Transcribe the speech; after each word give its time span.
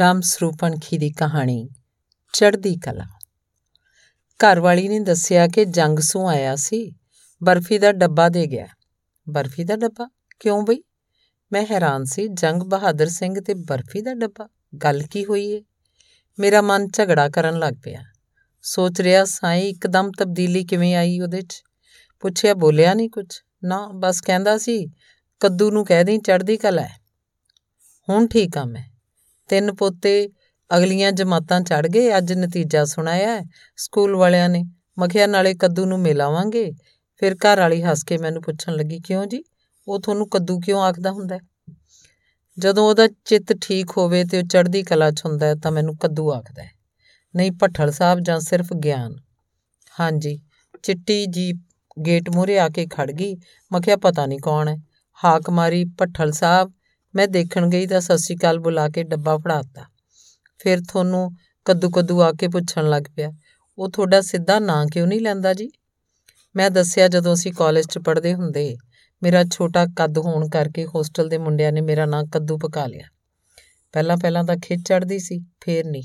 ਰਾਮ 0.00 0.20
ਸਰੂਪਨਖੀ 0.20 0.98
ਦੀ 0.98 1.10
ਕਹਾਣੀ, 1.10 1.68
ਚੜ੍ਹਦੀ 2.32 2.76
ਕਲਾ। 2.76 3.04
ਘਰਵਾਲੀ 4.40 4.88
ਨੇ 4.88 5.00
ਦੱਸਿਆ 5.00 5.48
ਕਿ 5.48 5.64
ਜੰਗ 5.64 5.98
ਸੂ 5.98 6.28
ਆਇਆ 6.28 6.56
ਸੀ, 6.56 6.92
ਬਰਫੀ 7.42 7.78
ਦਾ 7.78 7.92
ਡੱਬਾ 7.92 8.28
ਦੇ 8.28 8.46
ਗਿਆ। 8.46 8.66
ਬਰਫੀ 9.28 9.64
ਦਾ 9.64 9.76
ਡੱਬਾ? 9.76 10.10
ਕਿਉਂ 10.40 10.62
ਬਈ? 10.62 10.82
ਮੈਂ 11.52 11.66
ਹੈਰਾਨ 11.70 12.04
ਸੀ, 12.04 12.28
ਜੰਗ 12.28 12.62
ਬਹਾਦਰ 12.62 13.08
ਸਿੰਘ 13.08 13.40
ਤੇ 13.40 13.54
ਬਰਫੀ 13.54 14.02
ਦਾ 14.02 14.14
ਡੱਬਾ? 14.14 14.48
ਗੱਲ 14.82 15.02
ਕੀ 15.02 15.24
ਹੋਈ 15.24 15.46
ਏ? 15.46 15.62
ਮੇਰਾ 16.38 16.62
ਮਨ 16.62 16.88
ਝਗੜਾ 16.88 17.28
ਕਰਨ 17.28 17.58
ਲੱਗ 17.58 17.74
ਪਿਆ। 17.82 18.02
ਸੋਚ 18.62 19.00
ਰਿਹਾ 19.00 19.24
ਸਾਈ 19.24 19.68
ਇੱਕਦਮ 19.68 20.10
ਤਬਦੀਲੀ 20.18 20.64
ਕਿਵੇਂ 20.64 20.96
ਆਈ 20.96 21.20
ਉਹਦੇ 21.20 21.42
'ਚ? 21.42 21.62
ਪੁੱਛਿਆ, 22.20 22.54
ਬੋਲਿਆ 22.54 22.94
ਨਹੀਂ 22.94 23.10
ਕੁਝ 23.10 23.26
ਨਾ, 23.64 23.88
ਬਸ 23.94 24.20
ਕਹਿੰਦਾ 24.20 24.58
ਸੀ, 24.58 24.88
ਕੱਦੂ 25.40 25.70
ਨੂੰ 25.70 25.84
ਕਹਿ 25.84 26.04
ਦੇਂ 26.04 26.18
ਚੜ੍ਹਦੀ 26.18 26.56
ਕਲਾ 26.56 26.82
ਹੈ। 26.82 27.00
ਹੁਣ 28.08 28.26
ਠੀਕ 28.26 28.58
ਆ 28.58 28.64
ਮੈਂ। 28.64 28.89
ਤਿੰਨ 29.50 29.74
ਪੋਤੇ 29.74 30.28
ਅਗਲੀਆਂ 30.76 31.12
ਜਮਾਤਾਂ 31.12 31.60
ਚੜ 31.60 31.86
ਗਏ, 31.86 32.16
ਅੱਜ 32.18 32.32
ਨਤੀਜਾ 32.32 32.84
ਸੁਣਾਇਆ 32.84 33.40
ਸਕੂਲ 33.76 34.16
ਵਾਲਿਆਂ 34.16 34.48
ਨੇ 34.48 34.64
ਮਖਿਆ, 34.98 35.26
ਨਾਲੇ 35.26 35.54
ਕੱਦੂ 35.54 35.84
ਨੂੰ 35.84 36.00
ਮਿਲਾਵਾਂਗੇ। 36.00 36.72
ਫਿਰ 37.16 37.34
ਘਰ 37.34 37.60
ਵਾਲੀ 37.60 37.82
ਹੱਸ 37.82 38.04
ਕੇ 38.04 38.18
ਮੈਨੂੰ 38.18 38.42
ਪੁੱਛਣ 38.42 38.72
ਲੱਗੀ, 38.72 39.00
ਕਿਉਂ 39.00 39.26
ਜੀ? 39.26 39.44
ਉਹ 39.88 40.00
ਤੁਹਾਨੂੰ 40.00 40.28
ਕੱਦੂ 40.28 40.60
ਕਿਉਂ 40.60 40.80
ਆਖਦਾ 40.80 41.10
ਹੁੰਦਾ 41.10 41.38
ਜਦੋਂ 42.58 42.88
ਉਹਦਾ 42.88 43.08
ਚਿੱਤ 43.24 43.56
ਠੀਕ 43.62 43.90
ਹੋਵੇ 43.96 44.24
ਤੇ 44.24 44.38
ਉਹ 44.38 44.42
ਚੜ੍ਹਦੀ 44.42 44.82
ਕਲਾ 44.82 45.10
'ਚ 45.10 45.22
ਹੁੰਦਾ 45.26 45.54
ਤਾਂ 45.54 45.72
ਮੈਨੂੰ 45.72 45.96
ਕੱਦੂ 45.96 46.32
ਆਖਦਾ 46.32 46.62
ਨਹੀਂ, 47.36 47.52
ਭੱਠਲ 47.52 47.90
ਸਾਹਿਬ 47.90 48.20
ਜਾਂ 48.20 48.40
ਸਿਰਫ 48.40 48.72
ਗਿਆਨ। 48.72 49.16
ਹਾਂਜੀ। 50.00 50.40
ਚਿੱਟੀ 50.82 51.26
ਜੀ 51.26 51.52
ਗੇਟ 52.06 52.30
ਮੂਰੇ 52.30 52.58
ਆ 52.58 52.68
ਕੇ 52.68 52.86
ਖੜ 52.86 53.10
ਗਈ। 53.10 53.36
ਮਖਿਆ, 53.72 53.96
ਪਤਾ 53.96 54.26
ਨਹੀਂ 54.26 54.38
ਕੌਣ 54.38 54.68
ਹੈ? 54.68 54.78
ਹਾਕ 55.24 55.50
ਮਾਰੀ 55.50 55.84
ਭੱਠਲ 55.84 56.32
ਸਾਹਿਬ। 56.32 56.72
ਮੈਂ 57.14 57.28
ਦੇਖਣ 57.28 57.68
ਗਈ 57.68 57.86
ਤਾਂ 57.86 58.00
ਸਤਿ 58.00 58.18
ਸ਼੍ਰੀ 58.18 58.36
ਅਕਾਲ 58.36 58.58
ਬੁਲਾ 58.58 58.88
ਕੇ 58.88 59.02
ਡੱਬਾ 59.02 59.36
ਫੜਾਤਾ 59.38 59.84
ਫਿਰ 60.58 60.80
ਤੁਹਾਨੂੰ 60.80 61.30
ਕੱਦੂ 61.64 61.90
ਕੱਦੂ 61.90 62.22
ਆ 62.22 62.32
ਕੇ 62.32 62.48
ਪੁੱਛਣ 62.48 62.90
ਲੱਗ 62.90 63.02
ਪਿਆ, 63.16 63.32
ਉਹ 63.78 63.90
ਤੁਹਾਡਾ 63.90 64.20
ਸਿੱਧਾ 64.20 64.58
ਨਾਂ 64.58 64.86
ਕਿਉਂ 64.86 65.06
ਨਹੀਂ 65.06 65.20
ਲੈਂਦਾ 65.20 65.54
ਜੀ? 65.54 65.70
ਮੈਂ 66.56 66.70
ਦੱਸਿਆ 66.70 67.08
ਜਦੋਂ 67.08 67.34
ਅਸੀਂ 67.34 67.52
ਕਾਲਜ 67.52 67.86
'ਚ 67.86 67.98
ਪੜ੍ਹਦੇ 67.98 68.34
ਹੁੰਦੇ, 68.34 68.78
ਮੇਰਾ 69.22 69.44
ਛੋਟਾ 69.52 69.86
ਕੱਦ 69.86 70.18
ਹੋਣ 70.18 70.48
ਕਰਕੇ 70.48 70.86
ਹੋਸਟਲ 70.86 71.28
ਦੇ 71.28 71.38
ਮੁੰਡਿਆਂ 71.38 71.72
ਨੇ 71.72 71.80
ਮੇਰਾ 71.80 72.06
ਨਾਂ 72.06 72.24
ਕੱਦੂ 72.24 72.58
ਪਕਾ 72.58 72.86
ਲਿਆ। 72.86 73.08
ਪਹਿਲਾਂ 73.92 74.16
ਪਹਿਲਾਂ 74.16 74.44
ਤਾਂ 74.44 74.56
ਖਿੱਚ 74.56 74.82
ਚੜਦੀ 74.88 75.18
ਸੀ, 75.18 75.46
ਫੇਰ 75.60 75.86
ਨਹੀਂ। 75.86 76.02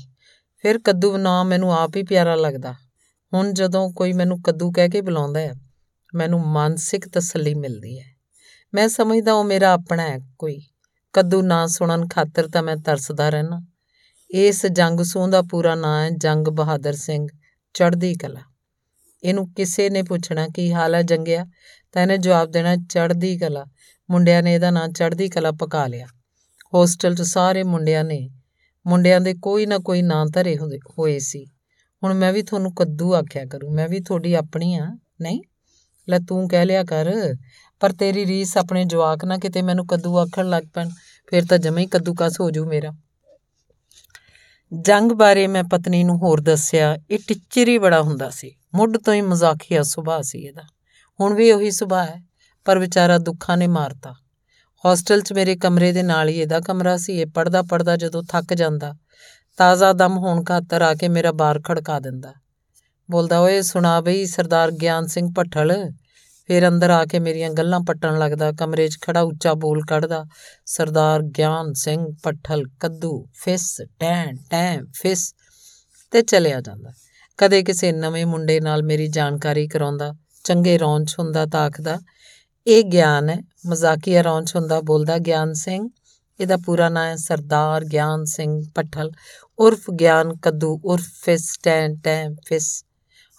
ਫਿਰ 0.62 0.78
ਕੱਦੂ 0.78 1.16
ਨਾਂ 1.16 1.44
ਮੈਨੂੰ 1.44 1.74
ਆਪ 1.74 1.96
ਹੀ 1.96 2.02
ਪਿਆਰਾ 2.02 2.34
ਲੱਗਦਾ। 2.34 2.74
ਹੁਣ 3.34 3.52
ਜਦੋਂ 3.52 3.90
ਕੋਈ 3.90 4.12
ਮੈਨੂੰ 4.12 4.42
ਕੱਦੂ 4.42 4.72
ਕਹਿ 4.72 4.88
ਕੇ 4.88 5.00
ਬੁਲਾਉਂਦਾ 5.00 5.40
ਹੈ, 5.40 5.54
ਮੈਨੂੰ 6.14 6.40
ਮਾਨਸਿਕ 6.40 7.08
ਤਸੱਲੀ 7.08 7.54
ਮਿਲਦੀ 7.54 8.00
ਹੈ। 8.00 8.06
ਮੈਂ 8.74 8.88
ਸਮਝਦਾ 8.88 9.32
ਉਹ 9.32 9.44
ਮੇਰਾ 9.44 9.72
ਆਪਣਾ 9.72 10.02
ਹੈ, 10.02 10.18
ਕੋਈ। 10.38 10.62
ਕੱਦੂ 11.16 11.42
ਨਾਂ 11.42 11.68
ਸੁਣਨ 11.68 12.08
ਖਾਤਰ 12.08 12.48
ਤਾਂ 12.48 12.62
ਮੈਂ 12.62 12.76
ਤਰਸਦਾ 12.76 13.28
ਰਹਿਣਾ 13.28 13.62
ਇਸ 14.30 14.66
ਜੰਗ 14.66 15.00
ਸੂਹ 15.00 15.28
ਦਾ 15.28 15.42
ਪੂਰਾ 15.42 15.74
ਨਾਂ 15.74 16.04
ਹੈ 16.04 16.10
ਜੰਗ 16.10 16.48
ਬਹਾਦਰ 16.48 16.92
ਸਿੰਘ, 16.92 17.26
ਚੜ੍ਹਦੀ 17.74 18.14
ਕਲਾ। 18.14 18.40
ਇਹਨੂੰ 19.22 19.52
ਕਿਸੇ 19.52 19.90
ਨੇ 19.90 20.02
ਪੁੱਛਣਾ 20.02 20.48
ਕੀ 20.48 20.72
ਹਾਲ 20.72 20.94
ਹੈ 20.94 21.02
ਜੰਗਿਆ? 21.02 21.46
ਤਾਂ 21.92 22.02
ਇਹਨੇ 22.02 22.18
ਜਵਾਬ 22.18 22.50
ਦੇਣਾ, 22.50 22.76
ਚੜ੍ਹਦੀ 22.76 23.38
ਕਲਾ। 23.38 23.64
ਮੁੰਡਿਆਂ 24.10 24.42
ਨੇ 24.42 24.54
ਇਹਦਾ 24.54 24.70
ਨਾਂ 24.70 24.88
ਚੜ੍ਹਦੀ 24.88 25.28
ਕਲਾ 25.28 25.52
ਪਕਾ 25.52 25.86
ਲਿਆ। 25.86 26.06
ਹੋਸਟਲ 26.74 27.14
'ਚ 27.14 27.22
ਸਾਰੇ 27.22 27.62
ਮੁੰਡਿਆਂ 27.62 28.04
ਨੇ, 28.04 28.30
ਮੁੰਡਿਆਂ 28.86 29.20
ਦੇ 29.20 29.34
ਕੋਈ 29.34 29.66
ਨਾ 29.66 29.78
ਕੋਈ 29.78 30.02
ਨਾਂ 30.02 30.26
ਧਰੇ 30.26 30.58
ਹੋਏ 30.98 31.18
ਸੀ। 31.18 31.46
ਹੁਣ 32.04 32.14
ਮੈਂ 32.14 32.32
ਵੀ 32.32 32.42
ਤੁਹਾਨੂੰ 32.42 32.74
ਕੱਦੂ 32.74 33.14
ਆਖਿਆ 33.14 33.44
ਕਰੂੰ, 33.44 33.74
ਮੈਂ 33.74 33.88
ਵੀ 33.88 34.00
ਤੁਹਾਡੀ 34.00 34.34
ਆਪਣੀ 34.34 34.74
ਆ, 34.74 34.98
ਨਹੀਂ? 35.20 35.42
ਲੈ 36.08 36.18
ਤੂੰ 36.18 36.48
ਕਹਿ 36.48 36.66
ਲਿਆ 36.66 36.84
ਕਰ, 36.84 37.12
ਪਰ 37.80 37.92
ਤੇਰੀ 37.92 38.26
ਰੀਸ 38.26 38.56
ਆਪਣੇ 38.56 38.84
ਜਵਾਕ 38.84 39.24
ਨਾ 39.24 39.38
ਕਿਤੇ 39.38 39.62
ਮੈਨੂੰ 39.62 39.86
ਕੱਦੂ 39.86 40.18
ਆਖਣ 40.18 40.48
ਲੱਗ 40.48 40.64
ਪੈਣ, 40.74 40.90
ਫਿਰ 41.26 41.46
ਤਾਂ 41.46 41.58
ਜਮੇ 41.58 41.82
ਹੀ 41.82 41.86
ਕੱਦੂਕਸ 41.86 42.40
ਹੋ 42.40 42.50
ਜੂ 42.50 42.64
ਮੇਰਾ। 42.66 42.92
ਜੰਗ 44.72 45.12
ਬਾਰੇ 45.12 45.46
ਮੈਂ 45.46 45.62
ਪਤਨੀ 45.64 46.04
ਨੂੰ 46.04 46.16
ਹੋਰ 46.18 46.40
ਦੱਸਿਆ, 46.40 46.96
ਇਹ 47.10 47.18
ਟਿੱਚਰੀ 47.28 47.78
ਬੜਾ 47.78 48.02
ਹੁੰਦਾ 48.02 48.30
ਸੀ, 48.30 48.54
ਮੁੱਢ 48.74 48.96
ਤੋਂ 48.96 49.14
ਹੀ 49.14 49.20
ਮਜ਼ਾਕੀਆ 49.20 49.82
ਸੁਭਾਅ 49.82 50.22
ਸੀ 50.22 50.38
ਇਹਦਾ। 50.38 50.62
ਹੁਣ 51.20 51.34
ਵੀ 51.34 51.50
ਉਹੀ 51.52 51.70
ਸੁਭਾਅ 51.70 52.06
ਹੈ, 52.06 52.22
ਪਰ 52.64 52.78
ਵਿਚਾਰਾ 52.78 53.18
ਦੁੱਖਾਂ 53.18 53.56
ਨੇ 53.56 53.66
ਮਾਰਤਾ। 53.66 54.14
ਹੋਸਟਲ 54.84 55.20
'ਚ 55.20 55.32
ਮੇਰੇ 55.32 55.56
ਕਮਰੇ 55.56 55.92
ਦੇ 55.92 56.02
ਨਾਲ 56.02 56.28
ਹੀ 56.28 56.40
ਇਹਦਾ 56.40 56.60
ਕਮਰਾ 56.60 56.96
ਸੀ, 56.96 57.20
ਇਹ 57.20 57.26
ਪੜਦਾ 57.26 57.62
ਪੜਦਾ 57.62 57.96
ਜਦੋਂ 57.96 58.22
ਥੱਕ 58.22 58.54
ਜਾਂਦਾ, 58.54 58.94
ਤਾਜ਼ਾ 59.58 59.92
ਦਮ 59.92 60.18
ਹੋਣ 60.18 60.44
ਖਾਤਰ 60.44 60.82
ਆ 60.82 60.94
ਕੇ 60.94 61.08
ਮੇਰਾ 61.08 61.32
ਬਾਰ 61.32 61.60
ਖੜਕਾ 61.60 61.98
ਦਿੰਦਾ। 62.00 62.34
ਬੋਲਦਾ, 63.10 63.40
ਓਏ, 63.40 63.62
ਸੁਣਾ 63.62 64.00
ਬਈ, 64.00 64.26
ਸਰਦਾਰ 64.26 64.70
ਗਿਆਨ 64.70 65.06
ਸਿੰਘ 65.06 65.28
ਭੱਠਲ। 65.36 65.92
ਫਿਰ 66.46 66.68
ਅੰਦਰ 66.68 66.90
ਆ 66.90 67.04
ਕੇ 67.04 67.18
ਮੇਰੀਆਂ 67.18 67.50
ਗੱਲਾਂ 67.50 67.80
ਪੱਟਣ 67.80 68.18
ਲੱਗਦਾ, 68.18 68.52
ਕਮਰੇ 68.52 68.88
'ਚ 68.88 68.98
ਖੜਾ 69.02 69.20
ਉੱਚਾ 69.20 69.54
ਬੋਲ 69.54 69.82
ਕੱਢਦਾ, 69.88 70.24
ਸਰਦਾਰ 70.66 71.22
ਗਿਆਨ 71.22 71.72
ਸਿੰਘ 71.72 72.06
ਪੱਠਲ 72.22 72.64
ਕੱਦੂ, 72.80 73.26
ਫਿਸ, 73.34 73.82
ਟੈਂ 73.98 74.32
ਟੈਂ, 74.50 74.82
ਫਿਸ, 74.94 75.34
ਤੇ 76.10 76.22
ਚਲਿਆ 76.22 76.60
ਜਾਂਦਾ। 76.60 76.92
ਕਦੇ 77.38 77.62
ਕਿਸੇ 77.62 77.92
ਨਵੇਂ 77.92 78.26
ਮੁੰਡੇ 78.26 78.60
ਨਾਲ 78.60 78.82
ਮੇਰੀ 78.82 79.08
ਜਾਣਕਾਰੀ 79.08 79.68
ਕਰਾਉਂਦਾ, 79.68 80.14
ਚੰਗੇ 80.44 80.78
ਰੌਂਚ 80.78 81.16
ਹੁੰਦਾ 81.18 81.46
ਤਾਂ 81.46 81.60
ਆਖਦਾ, 81.60 81.98
ਇਹ 82.66 82.84
ਗਿਆਨ 82.84 83.28
ਹੈ, 83.28 83.38
ਮਜ਼ਾਕੀਆ 83.66 84.22
ਰੌਂਚ 84.22 84.56
ਹੁੰਦਾ, 84.56 84.80
ਬੋਲਦਾ, 84.80 85.18
ਗਿਆਨ 85.18 85.52
ਸਿੰਘ, 85.52 85.88
ਇਹਦਾ 86.40 86.56
ਪੂਰਾ 86.56 86.88
ਨਾਮ 86.88 87.04
ਹੈ 87.04 87.16
ਸਰਦਾਰ 87.16 87.84
ਗਿਆਨ 87.84 88.24
ਸਿੰਘ 88.24 88.62
ਪੱਠਲ 88.74 89.10
ਉਰਫ 89.58 89.90
ਗਿਆਨ, 89.90 90.36
ਕੱਦੂ, 90.36 90.80
ਉਰਫ 90.84 91.04
ਫਿਸ, 91.22 91.58
ਟੈਂ 91.62 91.88
ਟੈਂ, 92.04 92.30
ਫਿਸ। 92.46 92.84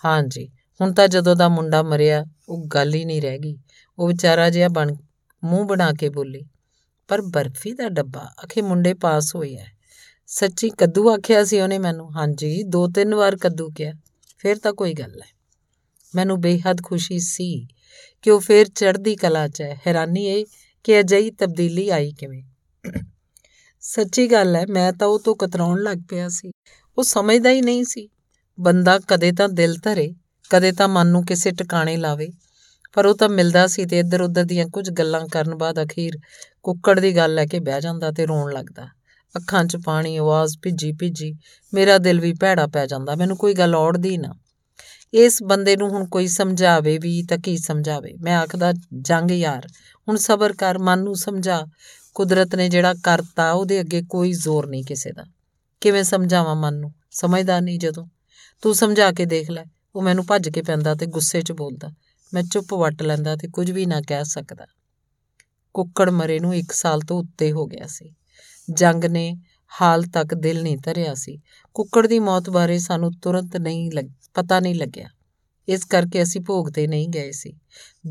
ਹਾਂਜੀ, 0.05 0.47
ਹੁਣ 0.81 0.93
ਤਾਂ 0.93 1.07
ਜਦੋਂ 1.07 1.35
ਦਾ 1.35 1.49
ਮੁੰਡਾ 1.49 1.83
ਮਰਿਆ, 1.83 2.25
ਉਹ 2.49 2.65
ਗੱਲ 2.67 2.93
ਹੀ 2.93 3.05
ਨਹੀਂ 3.05 3.21
ਰਹਿ 3.21 3.37
ਗਈ। 3.37 3.57
ਉਹ 3.99 4.07
ਵਿਚਾਰਾ 4.07 4.49
ਜਿਹਾ 4.49 4.67
ਬਣ, 4.67 4.95
ਮੂੰਹ 5.43 5.65
ਬਣਾ 5.65 5.93
ਕੇ 5.93 6.09
ਬੋਲੀ, 6.09 6.45
ਪਰ 7.07 7.21
ਬਰਫੀ 7.21 7.73
ਦਾ 7.73 7.89
ਡੱਬਾ 7.89 8.33
ਅਖੇ 8.43 8.61
ਮੁੰਡੇ 8.61 8.93
ਪਾਸ 8.93 9.35
ਹੋਏ 9.35 9.55
ਐ। 9.55 9.65
ਸੱਚੀ 10.27 10.69
ਕੱਦੂ 10.69 11.09
ਆਖਿਆ 11.09 11.43
ਸੀ 11.43 11.61
ਉਹਨੇ 11.61 11.79
ਮੈਨੂੰ। 11.79 12.15
ਹਾਂਜੀ, 12.17 12.63
ਦੋ 12.63 12.87
ਤਿੰਨ 12.87 13.15
ਵਾਰ 13.15 13.35
ਕੱਦੂ 13.35 13.69
ਕਿਹਾ, 13.69 13.93
ਫਿਰ 14.37 14.57
ਤਾਂ 14.57 14.73
ਕੋਈ 14.73 14.93
ਗੱਲ 14.93 15.21
ਹੈ 15.21 15.27
ਮੈਨੂੰ 16.15 16.41
ਬੇਹੱਦ 16.41 16.81
ਖੁਸ਼ੀ 16.83 17.19
ਸੀ 17.19 17.67
ਕਿ 18.21 18.31
ਉਹ 18.31 18.39
ਫੇਰ 18.39 18.67
ਚੜ੍ਹਦੀ 18.67 19.15
ਕਲਾ 19.15 19.47
'ਚ 19.47 19.61
ਹੈ 19.61 19.81
ਹੈਰਾਨੀ 19.87 20.25
ਇਹ 20.25 20.45
ਕਿ 20.83 20.99
ਅਜਿਹੀ 20.99 21.31
ਤਬਦੀਲੀ 21.31 21.89
ਆਈ 21.89 22.11
ਕਿਵੇਂ। 22.11 22.43
ਸੱਚੀ 23.79 24.31
ਗੱਲ 24.31 24.55
ਹੈ 24.55 24.65
ਮੈਂ 24.69 24.93
ਤਾਂ 24.93 25.07
ਉਹ 25.07 25.19
ਤੋਂ 25.19 25.35
ਕਤਰਾਉਣ 25.35 25.81
ਲੱਗ 25.81 25.97
ਪਿਆ 26.09 26.29
ਸੀ। 26.29 26.51
ਉਹ 26.97 27.03
ਸਮਝਦਾ 27.03 27.49
ਹੀ 27.49 27.61
ਨਹੀਂ 27.61 27.83
ਸੀ 27.83 28.09
ਬੰਦਾ 28.59 28.99
ਕਦੇ 29.07 29.31
ਤਾਂ 29.31 29.49
ਦਿਲ 29.49 29.75
ਧਰੇ, 29.83 30.15
ਕਦੇ 30.49 30.71
ਤਾਂ 30.71 30.87
ਮਨ 30.87 31.07
ਨੂੰ 31.07 31.25
ਕਿਸੇ 31.25 31.51
ਟਿਕਾਣੇ 31.51 31.97
ਲਾਵੇ। 31.97 32.29
ਪਰ 32.93 33.05
ਉਹ 33.05 33.17
ਤਾਂ 33.17 33.29
ਮਿਲਦਾ 33.29 33.67
ਸੀ 33.67 33.85
ਤੇ 33.85 33.99
ਇੱਧਰ 33.99 34.21
ਉੱਧਰ 34.21 34.43
ਦੀਆਂ 34.43 34.67
ਕੁਝ 34.67 34.89
ਗੱਲਾਂ 34.89 35.27
ਕਰਨ 35.27 35.55
ਬਾਅਦ 35.55 35.83
ਅਖੀਰ 35.83 36.17
ਕੁੱਕੜ 36.63 36.99
ਦੀ 36.99 37.15
ਗੱਲ 37.15 37.33
ਲੈ 37.33 37.45
ਕੇ 37.45 37.59
ਬਹਿ 37.59 37.81
ਜਾਂਦਾ 37.81 38.11
ਤੇ 38.11 38.25
ਰੋਣ 38.25 38.53
ਲੱਗਦਾ। 38.53 38.87
ਅੱਖਾਂ 39.37 39.65
'ਚ 39.65 39.77
ਪਾਣੀ, 39.85 40.17
ਆਵਾਜ਼ 40.17 40.57
ਭਿੱਜੀ 40.61 40.91
ਭਿੱਜੀ 40.91 41.35
ਮੇਰਾ 41.73 41.97
ਦਿਲ 41.97 42.19
ਵੀ 42.19 42.33
ਭੈੜਾ 42.33 42.67
ਪੈ 42.67 42.85
ਜਾਂਦਾ, 42.85 43.15
ਮੈਨੂੰ 43.15 43.37
ਕੋਈ 43.37 43.53
ਗੱਲ 43.53 43.75
ਔੜਦੀ 43.75 44.17
ਨਾ। 44.17 44.33
ਇਸ 45.13 45.43
ਬੰਦੇ 45.43 45.75
ਨੂੰ 45.75 45.89
ਹੁਣ 45.89 46.05
ਕੋਈ 46.05 46.27
ਸਮਝਾਵੇ 46.27 46.97
ਵੀ 46.97 47.23
ਤਾਂ 47.23 47.37
ਕੀ 47.37 47.57
ਸਮਝਾਵੇ? 47.57 48.13
ਮੈਂ 48.21 48.37
ਆਖਦਾ, 48.37 48.73
ਜੰਗ 49.01 49.31
ਯਾਰ, 49.31 49.67
ਹੁਣ 50.07 50.17
ਸਬਰ 50.17 50.53
ਕਰ, 50.53 50.77
ਮਨ 50.77 50.99
ਨੂੰ 50.99 51.15
ਸਮਝਾ। 51.15 51.65
ਕੁਦਰਤ 52.15 52.55
ਨੇ 52.55 52.69
ਜਿਹੜਾ 52.69 52.93
ਕਰਤਾ, 53.03 53.51
ਉਹਦੇ 53.51 53.79
ਅੱਗੇ 53.79 54.03
ਕੋਈ 54.09 54.33
ਜ਼ੋਰ 54.33 54.67
ਨਹੀਂ 54.67 54.83
ਕਿਸੇ 54.83 55.11
ਦਾ। 55.11 55.23
ਕਿਵੇਂ 55.81 56.03
ਸਮਝਾਵਾਂ 56.03 56.55
ਮਨ 56.55 56.73
ਨੂੰ? 56.73 56.93
ਸਮਝਦਾ 57.11 57.59
ਨਹੀਂ 57.59 57.79
ਜਦੋਂ। 57.79 58.07
ਤੂੰ 58.63 58.75
ਸਮਝਾ 58.75 59.11
ਕੇ 59.11 59.25
ਦੇਖ 59.25 59.49
ਲੈ, 59.51 59.63
ਉਹ 59.95 60.01
ਮੈਨੂੰ 60.01 60.25
ਭੱਜ 60.25 60.49
ਕੇ 60.49 60.61
ਪੈਂਦਾ 60.61 60.95
ਤੇ 60.95 61.05
ਗੁੱਸੇ 61.05 61.41
'ਚ 61.41 61.51
ਬੋਲਦਾ। 61.51 61.91
ਮੈਂ 62.33 62.43
ਚੁੱਪ 62.43 62.73
ਵੱਟ 62.73 63.01
ਲੈਂਦਾ 63.03 63.35
ਤੇ 63.35 63.47
ਕੁਝ 63.47 63.69
ਵੀ 63.71 63.85
ਨਾ 63.85 64.01
ਕਹਿ 64.01 64.25
ਸਕਦਾ। 64.25 64.65
ਕੁੱਕੜ 65.75 66.09
ਮਰੇ 66.09 66.39
ਨੂੰ 66.39 66.55
1 66.55 66.71
ਸਾਲ 66.71 67.01
ਤੋਂ 67.01 67.19
ਉੱਤੇ 67.19 67.51
ਹੋ 67.51 67.65
ਗਿਆ 67.65 67.87
ਸੀ। 67.87 68.13
ਜੰਗ 68.67 69.05
ਨੇ 69.05 69.33
ਹਾਲ 69.71 70.03
ਤੱਕ 70.03 70.33
ਦਿਲ 70.33 70.61
ਨਹੀਂ 70.63 70.77
ਧਰਿਆ 70.77 71.13
ਸੀ। 71.13 71.39
ਕੁੱਕੜ 71.75 72.05
ਦੀ 72.07 72.19
ਮੌਤ 72.19 72.49
ਬਾਰੇ 72.49 72.77
ਸਾਨੂੰ 72.79 73.11
ਤੁਰੰਤ 73.13 73.57
ਨਹੀਂ 73.57 73.91
ਲੱਗ, 73.91 74.09
ਪਤਾ 74.33 74.59
ਨਹੀਂ 74.59 74.75
ਲੱਗਿਆ। 74.75 75.09
ਇਸ 75.67 75.85
ਕਰਕੇ 75.85 76.23
ਅਸੀਂ 76.23 76.41
ਭੋਗ 76.41 76.69
ਤੇ 76.69 76.87
ਨਹੀਂ 76.87 77.09
ਗਏ 77.09 77.31
ਸੀ। 77.31 77.53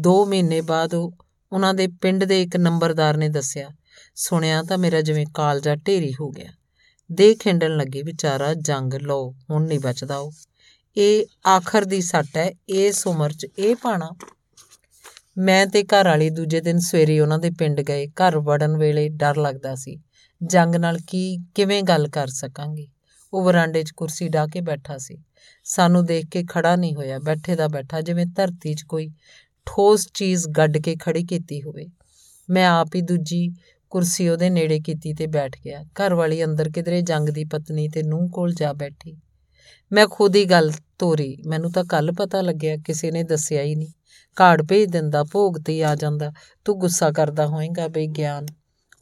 2 0.00 0.24
ਮਹੀਨੇ 0.26 0.60
ਬਾਅਦ 0.60 0.94
ਉਹਨਾਂ 0.94 1.74
ਦੇ 1.74 1.86
ਪਿੰਡ 2.02 2.24
ਦੇ 2.24 2.42
ਇੱਕ 2.42 2.56
ਨੰਬਰਦਾਰ 2.56 3.16
ਨੇ 3.16 3.28
ਦੱਸਿਆ, 3.28 3.68
ਸੁਣਿਆ 4.14 4.62
ਤਾਂ 4.62 4.78
ਮੇਰਾ 4.78 5.00
ਜਿਵੇਂ 5.00 5.26
ਕਾਲਜਾ 5.34 5.74
ਢੇਰੀ 5.76 6.12
ਹੋ 6.20 6.30
ਗਿਆ। 6.30 6.50
ਦੇ 7.12 7.34
ਖਿੰਡਣ 7.34 7.76
ਲੱਗੇ, 7.76 8.02
ਵਿਚਾਰਾ, 8.02 8.54
ਜੰਗ 8.54 8.94
ਲੋ 8.94 9.34
ਹੁਣ 9.50 9.66
ਨਹੀਂ 9.66 9.80
ਬਚਦਾ 9.80 10.16
ਉਹ। 10.16 10.32
ਇਹ 10.96 11.26
ਆਖਰ 11.46 11.84
ਦੀ 11.84 12.00
ਸੱਟ 12.00 12.36
ਹੈ, 12.36 12.52
ਇਸ 12.68 13.06
ਉਮਰ 13.06 13.32
'ਚ 13.32 13.46
ਇਹ 13.58 13.76
ਪਾਣਾ। 13.76 14.10
ਮੈਂ 15.38 15.66
ਤੇ 15.66 15.82
ਘਰ 15.82 16.04
ਵਾਲੀ 16.04 16.30
ਦੂਜੇ 16.30 16.60
ਦਿਨ 16.60 16.78
ਸਵੇਰੇ 16.78 17.20
ਉਹਨਾਂ 17.20 17.38
ਦੇ 17.38 17.50
ਪਿੰਡ 17.50 17.80
ਗਏ। 17.80 18.06
ਘਰ 18.06 18.38
ਵੜਨ 18.38 18.76
ਵੇਲੇ 18.76 19.08
ਡਰ 19.08 19.36
ਲੱਗਦਾ 19.36 19.74
ਸੀ। 19.74 20.00
ਜੰਗ 20.42 20.74
ਨਾਲ 20.74 20.98
ਕੀ, 21.06 21.38
ਕਿਵੇਂ 21.54 21.82
ਗੱਲ 21.82 22.08
ਕਰ 22.08 22.26
ਸਕਾਂਗੇ? 22.26 22.88
ਉਹ 23.32 23.44
ਵਰਾਂਡੇ 23.44 23.82
'ਚ 23.82 23.90
ਕੁਰਸੀ 23.90 24.28
ਢਾ 24.28 24.46
ਕੇ 24.46 24.60
ਬੈਠਾ 24.60 24.98
ਸੀ। 24.98 25.18
ਸਾਨੂੰ 25.64 26.06
ਦੇਖ 26.06 26.26
ਕੇ 26.26 26.44
ਖੜਾ 26.50 26.76
ਨਹੀਂ 26.76 26.94
ਹੋਇਆ। 26.94 27.18
ਬੈਠੇ 27.18 27.56
ਦਾ 27.56 27.68
ਬੈਠਾ, 27.68 28.00
ਜਿਵੇਂ 28.00 28.26
ਧਰਤੀ 28.26 28.74
'ਚ 28.74 28.82
ਕੋਈ 28.82 29.10
ਠੋਸ 29.66 30.08
ਚੀਜ਼ 30.14 30.48
ਗੱਡ 30.48 30.78
ਕੇ 30.78 30.96
ਖੜੀ 30.96 31.24
ਕੀਤੀ 31.24 31.62
ਹੋਵੇ। 31.62 31.86
ਮੈਂ 32.50 32.68
ਆਪ 32.68 32.88
ਹੀ 32.94 33.00
ਦੂਜੀ 33.00 33.50
ਕੁਰਸੀ 33.90 34.28
ਉਹਦੇ 34.28 34.50
ਨੇੜੇ 34.50 34.80
ਕੀਤੀ 34.80 35.14
ਤੇ 35.14 35.26
ਬੈਠ 35.26 35.56
ਗਿਆ। 35.64 35.84
ਘਰ 35.84 36.14
ਵਾਲੀ 36.14 36.44
ਅੰਦਰ 36.44 36.68
ਕਿਧਰੇ 36.68 37.02
ਜੰਗ 37.02 37.28
ਦੀ 37.28 37.44
ਪਤਨੀ 37.44 37.88
ਤੇ 37.88 38.02
ਨੂੰਹ 38.02 38.30
ਕੋਲ 38.30 38.54
ਜਾ 38.54 38.72
ਬੈਠੀ। 38.72 39.16
ਮੈਂ 39.92 40.06
ਖੁਦ 40.10 40.36
ਹੀ 40.36 40.44
ਗੱਲ 40.44 40.72
ਤੋਰੀ। 40.98 41.36
ਮੈਨੂੰ 41.46 41.72
ਤਾਂ 41.72 41.84
ਕੱਲ 41.84 42.12
ਪਤਾ 42.12 42.40
ਲੱਗਿਆ, 42.40 42.76
ਕਿਸੇ 42.76 43.10
ਨੇ 43.10 43.22
ਦੱਸਿਆ 43.22 43.62
ਹੀ 43.62 43.74
ਨਹੀਂ। 43.74 43.88
ਕਾਰਡ 44.36 44.62
ਭੇਜ 44.68 44.90
ਦਿੰਦਾ, 44.90 45.24
ਭੋਗ 45.24 45.54
ਤੇ 45.66 45.84
ਆ 45.84 45.94
ਜਾਂਦਾ। 45.94 46.32
ਤੂੰ 46.64 46.78
ਗੁੱਸਾ 46.78 47.10
ਕਰਦਾ 47.10 47.46
ਹੋਏਗਾ 47.46 47.88
ਬਈ 47.88 48.06
ਗਿਆਨ। 48.06 48.46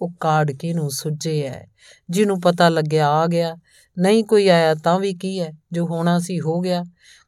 ਉਹ 0.01 0.13
ਕਾੜ 0.21 0.53
ਕੇ 0.53 0.75
ਨੂੰ 0.75 0.91
ਸੁੱਜੇ 0.91 1.43
ਐ? 1.43 1.65
ਜਿਹਨੂੰ 2.11 2.41
ਪਤਾ 2.41 2.69
ਲੱਗਿਆ 2.69 3.09
ਆ 3.09 3.27
ਗਿਆ। 3.27 3.57
ਨਹੀਂ 3.99 4.25
ਕੋਈ 4.25 4.49
ਆਇਆ 4.49 4.75
ਤਾਂ 4.75 5.01
ਵੀ 5.01 5.15
ਕੀ 5.15 5.41
ਹੈ 5.41 5.53
ਜੋ 5.73 5.87
ਹੋਣਾ 5.87 6.19
ਸੀ 6.19 6.41
ਹੋ 6.41 6.61
ਗਿਆ। 6.61 6.85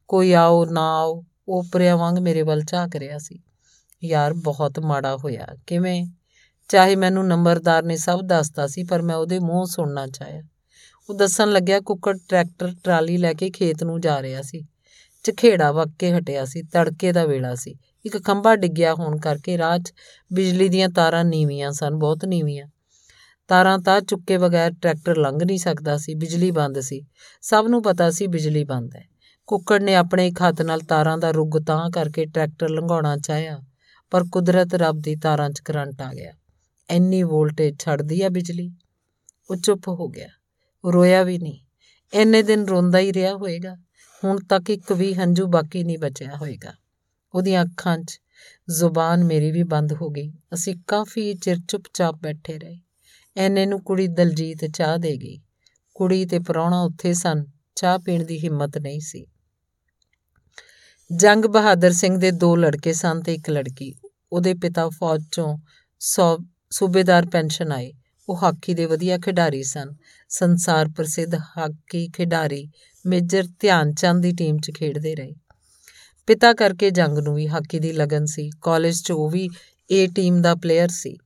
ਕੋਈ 0.09 0.33
ਆਓ, 0.33 0.65
ਨਾ 0.65 0.99
ਆਓ, 0.99 1.25
ਉਹ 1.49 1.65
ਪਰਿਆ 1.73 1.97
ਵਾਂਗ 1.97 2.19
ਮੇਰੇ 2.19 2.43
ਵੱਲ 2.43 2.61
ਝਾਕ 2.61 2.97
ਰਿਹਾ 2.97 3.19
ਸੀ। 3.19 3.39
ਯਾਰ, 4.05 4.33
ਬਹੁਤ 4.33 4.81
ਮਾੜਾ 4.81 5.17
ਹੋਇਆ। 5.17 5.47
ਕਿਵੇਂ? 5.67 6.07
ਚਾਹੇ 6.69 6.97
ਮੈਨੂੰ 6.97 7.27
ਨੰਬਰਦਾਰ 7.27 7.83
ਨੇ 7.83 7.97
ਸਭ 7.97 8.21
ਦੱਸਤਾ 8.21 8.67
ਸੀ, 8.67 8.85
ਪਰ 8.85 9.03
ਮੈਂ 9.03 9.17
ਉਹਦੇ 9.17 9.39
ਮੂੰਹ 9.39 9.67
ਸੁਣਨਾ 9.67 10.07
ਚਾਹਿਆ। 10.07 10.43
ਉਹ 11.11 11.15
ਦੱਸਣ 11.15 11.53
ਲੱਗਿਆ 11.53 11.81
ਕੁੱਕੜ 11.81 12.19
ਟਰੈਕਟਰ 12.29 12.75
ਟਰਾਲੀ 12.85 13.17
ਲੈ 13.17 13.33
ਕੇ 13.33 13.51
ਖੇਤ 13.51 13.85
ਨੂੰ 13.85 14.01
ਜਾ 14.01 14.23
ਰਿਹਾ 14.23 14.43
ਸੀ। 14.43 14.67
ਝਖੇੜਾ 15.25 15.73
ਵਗ 15.73 15.91
ਕੇ 15.99 16.19
ਹਟਿਆ 16.19 16.45
ਸੀ, 16.45 16.63
ਤੜਕੇ 16.63 17.13
ਦਾ 17.13 17.25
ਵੇਲਾ 17.25 17.55
ਸੀ। 17.55 17.77
ਇੱਕ 18.07 18.27
ਖੰਭਾ 18.27 18.57
ਡਿੱਗਿਆ 18.57 18.95
ਹੋਣ 18.95 19.19
ਕਰਕੇ 19.19 19.59
ਰਾਹ 19.59 19.79
'ਚ 19.79 19.93
ਬਿਜਲੀ 20.33 20.69
ਦੀਆਂ 20.69 20.89
ਤਾਰਾਂ 20.89 21.25
ਨੀਵੀਆਂ 21.25 21.73
ਸਨ, 21.73 21.95
ਬਹੁਤ 21.95 22.25
ਨੀਵੀਆਂ। 22.25 22.67
ਤਾਰਾਂ 23.49 23.79
ਤਾਂ 23.79 24.01
ਚੁੱਕੇ 24.01 24.39
ਬਗੈਰ 24.39 24.73
ਟਰੈਕਟਰ 24.83 25.17
ਲੰਘ 25.17 25.39
ਨਹੀਂ 25.45 25.59
ਸਕਦਾ 25.59 25.97
ਸੀ, 25.97 26.15
ਬਿਜਲੀ 26.15 26.51
ਬੰਦ 26.51 26.81
ਸੀ। 26.81 27.07
ਸਭ 27.43 27.65
ਨੂੰ 27.69 27.83
ਪਤਾ 27.83 28.11
ਸੀ 28.11 28.27
ਬਿਜਲੀ 28.27 28.65
ਬੰਦ 28.65 28.97
ਹੈ। 28.97 29.07
ਕੁੱਕੜ 29.47 29.83
ਨੇ 29.83 29.95
ਆਪਣੇ 29.95 30.27
ਇੱਕ 30.27 30.43
ਹੱਥ 30.43 30.63
ਨਾਲ 30.63 30.81
ਤਾਰਾਂ 30.81 31.19
ਦਾ 31.19 31.31
ਰੁੱਗ 31.31 31.65
ਤਾਂ 31.67 31.91
ਕਰਕੇ 31.91 32.27
ਟਰੈਕਟਰ 32.27 32.69
ਲੰਘਾਉਣਾ 32.69 33.17
ਚਾਹਿਆ, 33.17 33.63
ਪਰ 34.11 34.25
ਕੁਦਰਤ 34.33 34.75
ਰੱਬ 34.75 34.99
ਦੀ 34.99 35.17
ਤਾਰਾਂ 35.17 35.51
'ਚ 35.51 35.61
ਕਰੰਟ 35.61 36.03
ਆ 36.03 36.15
ਗਿਆ। 36.15 36.33
ਇੰਨੀ 36.91 37.23
ਵੋਲਟੇਜ 37.23 37.81
ਛੱਡਦੀ 37.81 38.23
ਆ 38.23 38.29
ਬਿਜਲੀ। 38.29 38.73
ਉਹ 39.51 39.57
ਚੁੱਪ 39.57 39.89
ਹੋ 39.89 40.09
ਗਿਆ। 40.09 40.29
ਰੋਇਆ 40.93 41.23
ਵੀ 41.23 41.39
ਨਹੀਂ। 41.39 41.61
ਇੰਨੇ 42.15 42.43
ਦਿਨ 42.43 42.65
ਰੋਂਦਾ 42.65 42.99
ਹੀ 42.99 43.13
ਰਿਹਾ 43.13 43.35
ਹੋਵੇਗਾ 43.35 43.77
ਹੁਣ 44.25 44.39
ਤੱਕ 44.41 44.71
ਇੱਕ 44.71 44.93
ਵੀ 44.93 45.15
ਹੰਝੂ 45.15 45.47
ਬਾਕੀ 45.47 45.85
ਨਹੀਂ 45.85 45.99
ਬਚਿਆ 45.99 46.37
ਹੋਵੇਗਾ 46.37 46.73
ਉਹਦੀਆਂ 47.35 47.65
ਅੱਖਾਂ 47.65 47.99
'ਚ 47.99 48.21
ਜ਼ੁਬਾਨ 48.71 49.25
ਮੇਰੀ 49.25 49.51
ਵੀ 49.51 49.63
ਬੰਦ 49.63 49.93
ਹੋ 49.93 50.11
ਗਈ। 50.11 50.33
ਅਸੀਂ 50.55 50.77
ਕਾਫੀ 50.87 51.35
ਚਿਰ 51.35 51.57
ਚੁੱਪਚਾਪ 51.69 52.15
ਬੈਠੇ 52.23 52.59
ਰਹੇ। 52.59 52.81
ਐਨੇ 53.37 53.67
ਨੂੰ 53.67 53.83
ਕੁੜੀ 53.83 54.07
ਦਲਜੀਤ 54.07 54.65
ਚਾਹ 54.65 54.99
ਦੇ 54.99 55.17
ਗਈ। 55.17 55.39
ਕੁੜੀ 55.95 56.27
ਤੇ 56.27 56.39
ਪਰੌਣਾ 56.39 56.83
ਉੱਥੇ 56.83 57.15
ਸਨ। 57.15 57.45
ਚਾਹ 57.77 57.99
ਪੀਣ 57.99 58.25
ਦੀ 58.25 58.39
ਹਿੰਮਤ 58.39 58.79
ਨਹੀਂ 58.79 59.01
ਸੀ। 59.01 59.27
ਜੰਗ 61.17 61.45
ਬਹਾਦਰ 61.45 61.93
ਸਿੰਘ 61.93 62.19
ਦੇ 62.19 62.31
ਦੋ 62.31 62.57
ਲੜਕੇ 62.57 62.93
ਸਨ 62.93 63.23
ਤੇ 63.23 63.35
ਇੱਕ 63.35 63.51
ਲੜਕੀ। 63.51 63.95
ਉਹਦੇ 64.33 64.55
ਪਿਤਾ 64.55 64.89
ਫੌਜ 64.89 65.25
ਚੋਂ 65.33 65.59
ਸੂਬੇਦਾਰ 66.79 67.27
ਪੈਨਸ਼ਨ 67.27 67.73
ਆਏ 67.73 67.93
ਉਹ 68.29 68.37
ਹਾਕੀ 68.37 68.75
ਦੇ 68.75 68.87
ਵਧੀਆ 68.87 69.19
ਖਿਡਾਰੀ 69.19 69.63
ਸਨ। 69.63 69.95
ਸੰਸਾਰ 70.29 70.89
ਪ੍ਰਸਿੱਧ 70.89 71.35
ਹਾਕੀ 71.35 72.09
ਖਿਡਾਰੀ 72.09 72.69
ਮੇਜਰ 73.07 73.45
ਧਿਆਨ 73.61 73.95
ਚੰਦ 73.95 74.23
ਦੀ 74.23 74.33
ਟੀਮ 74.33 74.59
'ਚ 74.59 74.71
ਖੇਡਦੇ 74.71 75.15
ਰਹੇ। 75.15 75.35
ਪਿਤਾ 76.27 76.53
ਕਰਕੇ 76.53 76.91
ਜੰਗ 76.91 77.19
ਨੂੰ 77.19 77.35
ਵੀ 77.35 77.49
ਹਾਕੀ 77.49 77.79
ਦੀ 77.79 77.93
ਲਗਨ 77.93 78.27
ਸੀ। 78.27 78.51
ਕਾਲਜ 78.61 79.03
'ਚ 79.03 79.13
ਉਹ 79.13 79.31
ਵੀ 79.31 79.49
ਏ 79.91 80.07
ਟੀਮ 80.07 80.43
ਦਾ 80.43 80.55
ਪਲੇਅਰ 80.55 80.89
ਸੀ। 80.89 81.17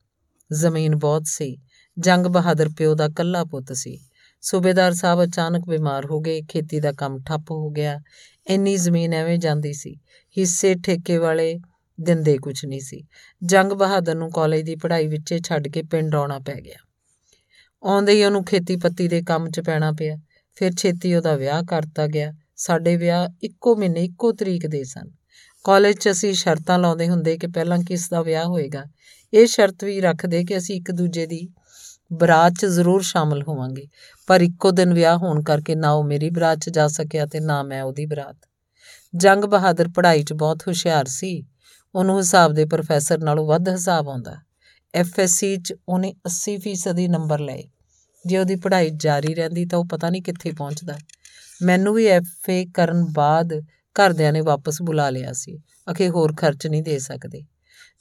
ਜ਼ਮੀਨ 0.53 0.95
ਬਹੁਤ 0.95 1.23
ਸੀ। 1.25 1.57
ਜੰਗ 1.99 2.25
ਬਹਾਦਰ 2.25 2.69
ਪਿਓ 2.69 2.95
ਦਾ 2.95 3.09
ਕੱਲਾ 3.09 3.43
ਪੁੱਤ 3.43 3.73
ਸੀ। 3.73 3.99
ਸੂਬੇਦਾਰ 4.41 4.93
ਸਾਹਿਬ 4.93 5.23
ਅਚਾਨਕ 5.23 5.63
ਬਿਮਾਰ 5.69 6.05
ਹੋ 6.05 6.19
ਗਏ। 6.19 6.41
ਖੇਤੀ 6.41 6.79
ਦਾ 6.79 6.91
ਕੰਮ 6.91 7.19
ਠੱਪ 7.19 7.51
ਹੋ 7.51 7.69
ਗਿਆ। 7.69 7.99
ਇੰਨੀ 8.47 8.77
ਜ਼ਮੀਨ 8.77 9.13
ਐਵੇਂ 9.13 9.37
ਜਾਂਦੀ 9.37 9.73
ਸੀ। 9.73 9.95
ਹਿੱਸੇ 10.37 10.75
ਠੇਕੇ 10.75 11.17
ਵਾਲੇ 11.17 11.59
ਦਿੰਦੇ 12.01 12.37
ਕੁਝ 12.37 12.65
ਨਹੀਂ 12.65 12.79
ਸੀ। 12.79 13.03
ਜੰਗ 13.43 13.71
ਬਹਾਦਰ 13.71 14.15
ਨੂੰ 14.15 14.31
ਕਾਲਜ 14.31 14.61
ਦੀ 14.61 14.75
ਪੜ੍ਹਾਈ 14.75 15.07
ਵਿੱਚੇ 15.07 15.39
ਛੱਡ 15.39 15.67
ਕੇ 15.67 15.83
ਪਿੰਡ 15.83 16.15
ਆਉਣਾ 16.15 16.39
ਪੈ 16.39 16.55
ਗਿਆ। 16.55 16.77
ਆਉਂਦੇ 17.83 18.11
ਹੀ 18.11 18.23
ਉਹਨੂੰ 18.23 18.45
ਖੇਤੀ 18.45 18.75
ਪੱਤੀ 18.75 19.07
ਦੇ 19.07 19.21
ਕੰਮ 19.21 19.49
'ਚ 19.49 19.59
ਪੈਣਾ 19.59 19.91
ਪਿਆ। 19.91 20.17
ਫਿਰ 20.55 20.71
ਛੇਤੀ 20.71 21.15
ਉਹਦਾ 21.15 21.35
ਵਿਆਹ 21.35 21.63
ਕਰਤਾ 21.63 22.07
ਗਿਆ। 22.07 22.33
ਸਾਡੇ 22.55 22.97
ਵਿਆਹ 22.97 23.29
ਇੱਕੋ 23.43 23.75
ਮਹੀਨੇ 23.75 24.05
ਇੱਕੋ 24.05 24.31
ਤਰੀਕ 24.31 24.67
ਦੇ 24.67 24.83
ਸਨ। 24.83 25.11
ਕਾਲਜ 25.63 25.95
'ਚ 25.95 26.11
ਅਸੀਂ 26.11 26.33
ਸ਼ਰਤਾਂ 26.33 26.79
ਲਾਉਂਦੇ 26.79 27.09
ਹੁੰਦੇ 27.09 27.37
ਕਿ 27.37 27.47
ਪਹਿਲਾਂ 27.47 27.79
ਕਿਸ 27.79 28.09
ਦਾ 28.09 28.21
ਵਿਆਹ 28.21 28.45
ਹੋਏਗਾ। 28.45 28.83
ਇਹ 29.33 29.47
ਸ਼ਰਤ 29.47 29.83
ਵੀ 29.83 30.01
ਰੱਖਦੇ 30.01 30.43
ਕਿ 30.43 30.57
ਅਸੀਂ 30.57 30.75
ਇੱਕ 30.75 30.91
ਦੂਜੇ 30.91 31.25
ਦੀ 31.25 31.49
ਬਰਾਤ 32.13 32.53
'ਚ 32.59 32.65
ਜ਼ਰੂਰ 32.65 33.01
ਸ਼ਾਮਲ 33.01 33.43
ਹੋਵਾਂਗੇ। 33.43 33.87
ਪਰ 34.27 34.41
ਇੱਕੋ 34.41 34.71
ਦਿਨ 34.71 34.93
ਵਿਆਹ 34.93 35.17
ਹੋਣ 35.17 35.43
ਕਰਕੇ 35.43 35.75
ਨਾ 35.75 35.91
ਉਹ 35.91 36.03
ਮੇਰੀ 36.03 36.29
ਬਰਾਤ 36.29 36.57
'ਚ 36.57 36.69
ਜਾ 36.69 36.87
ਸਕਿਆ 36.87 37.25
ਤੇ 37.25 37.39
ਨਾ 37.39 37.63
ਮੈਂ 37.63 37.83
ਉਹਦੀ 37.83 38.05
ਬਰਾਤ। 38.05 38.37
ਜੰਗ 39.15 39.43
ਬਹਾਦਰ 39.43 39.87
ਪੜ੍ਹਾਈ 39.95 40.23
'ਚ 40.23 40.33
ਬਹੁਤ 40.33 40.61
ਹੁਸ਼ਿਆਰ 40.61 41.05
ਸੀ। 41.05 41.45
ਉਹਨੂੰ 41.95 42.17
ਹਿਸਾਬ 42.17 42.53
ਦੇ 42.53 42.65
ਪ੍ਰੋਫੈਸਰ 42.65 43.17
ਨਾਲੋਂ 43.19 43.47
ਵੱਧ 43.47 43.69
ਹਿਸਾਬ 43.69 44.09
ਆਉਂਦਾ। 44.09 44.35
ਐਫਐਸਸੀ 44.93 45.57
'ਚ 45.57 45.73
ਉਹਨੇ 45.89 46.13
80% 46.25 46.93
ਦੀ 46.93 47.07
ਨੰਬਰ 47.07 47.39
ਲਏ। 47.39 47.63
ਜੇ 48.25 48.37
ਉਹਦੀ 48.37 48.55
ਪੜ੍ਹਾਈ 48.55 48.89
ਜਾਰੀ 48.89 49.33
ਰਹਿੰਦੀ 49.33 49.65
ਤਾਂ 49.65 49.79
ਉਹ 49.79 49.85
ਪਤਾ 49.85 50.09
ਨਹੀਂ 50.09 50.21
ਕਿੱਥੇ 50.21 50.51
ਪਹੁੰਚਦਾ। 50.51 50.97
ਮੈਨੂੰ 51.61 51.93
ਵੀ 51.93 52.07
ਐਫਏ 52.07 52.65
ਕਰਨ 52.65 53.05
ਬਾਅਦ 53.13 53.53
ਘਰਦਿਆਂ 53.69 54.33
ਨੇ 54.33 54.41
ਵਾਪਸ 54.41 54.81
ਬੁਲਾ 54.81 55.09
ਲਿਆ 55.09 55.33
ਸੀ। 55.33 55.59
ਅਖੇ 55.91 56.09
ਹੋਰ 56.09 56.33
ਖਰਚ 56.35 56.67
ਨਹੀਂ 56.67 56.83
ਦੇ 56.83 56.99
ਸਕਦੇ। 56.99 57.43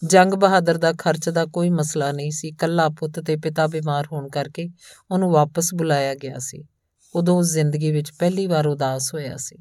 ਜੰਗ 0.07 0.35
ਬਹਾਦਰ 0.35 0.79
ਦਾ 0.79 0.93
ਖਰਚ 0.93 1.29
ਦਾ 1.29 1.45
ਕੋਈ 1.45 1.71
ਮਸਲਾ 1.71 2.13
ਨਹੀਂ 2.13 2.31
ਸੀ। 2.31 2.53
ਕੱਲਾ 2.53 2.89
ਪੁੱਤ 2.89 3.21
ਤੇ 3.21 3.37
ਪਿਤਾ 3.37 3.67
ਬਿਮਾਰ 3.67 4.07
ਹੋਣ 4.13 4.29
ਕਰਕੇ 4.29 4.71
ਉਹਨੂੰ 5.11 5.33
ਵਾਪਸ 5.33 5.75
ਬੁਲਾਇਆ 5.75 6.15
ਗਿਆ 6.15 6.39
ਸੀ। 6.39 6.65
ਉਦੋਂ 7.15 7.43
ਜ਼ਿੰਦਗੀ 7.43 7.91
ਵਿੱਚ 7.91 8.13
ਪਹਿਲੀ 8.13 8.47
ਵਾਰ 8.47 8.67
ਉਦਾਸ 8.67 9.15
ਹੋਇਆ 9.15 9.37
ਸੀ। 9.37 9.57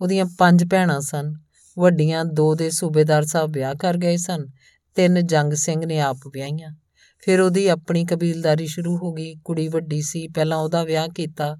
ਉਹਦੀਆਂ 0.00 0.26
ਪੰਜ 0.38 0.64
ਭੈਣਾਂ 0.70 1.00
ਸਨ। 1.00 1.34
ਵੱਡੀਆਂ 1.78 2.24
ਦੋ 2.24 2.54
ਦੇ 2.54 2.70
ਸੂਬੇਦਾਰ 2.70 3.24
ਸਾਹਿਬ 3.24 3.50
ਵਿਆਹ 3.50 3.74
ਕਰ 3.74 3.96
ਗਏ 3.96 4.16
ਸਨ, 4.16 4.46
ਤਿੰਨ 4.94 5.26
ਜੰਗ 5.26 5.52
ਸਿੰਘ 5.52 5.86
ਨੇ 5.86 6.00
ਆਪ 6.00 6.16
ਵਿਆਹੀਆਂ। 6.32 6.76
ਫਿਰ 7.20 7.40
ਉਹਦੀ 7.40 7.68
ਆਪਣੀ 7.68 8.04
ਕਬੀਲਦਾਰੀ 8.04 8.66
ਸ਼ੁਰੂ 8.66 8.96
ਹੋ 8.96 9.12
ਗਈ। 9.12 9.34
ਕੁੜੀ 9.44 9.68
ਵੱਡੀ 9.68 10.02
ਸੀ, 10.02 10.28
ਪਹਿਲਾਂ 10.28 10.58
ਉਹਦਾ 10.58 10.84
ਵਿਆਹ 10.84 11.08
ਕੀਤਾ। 11.08 11.56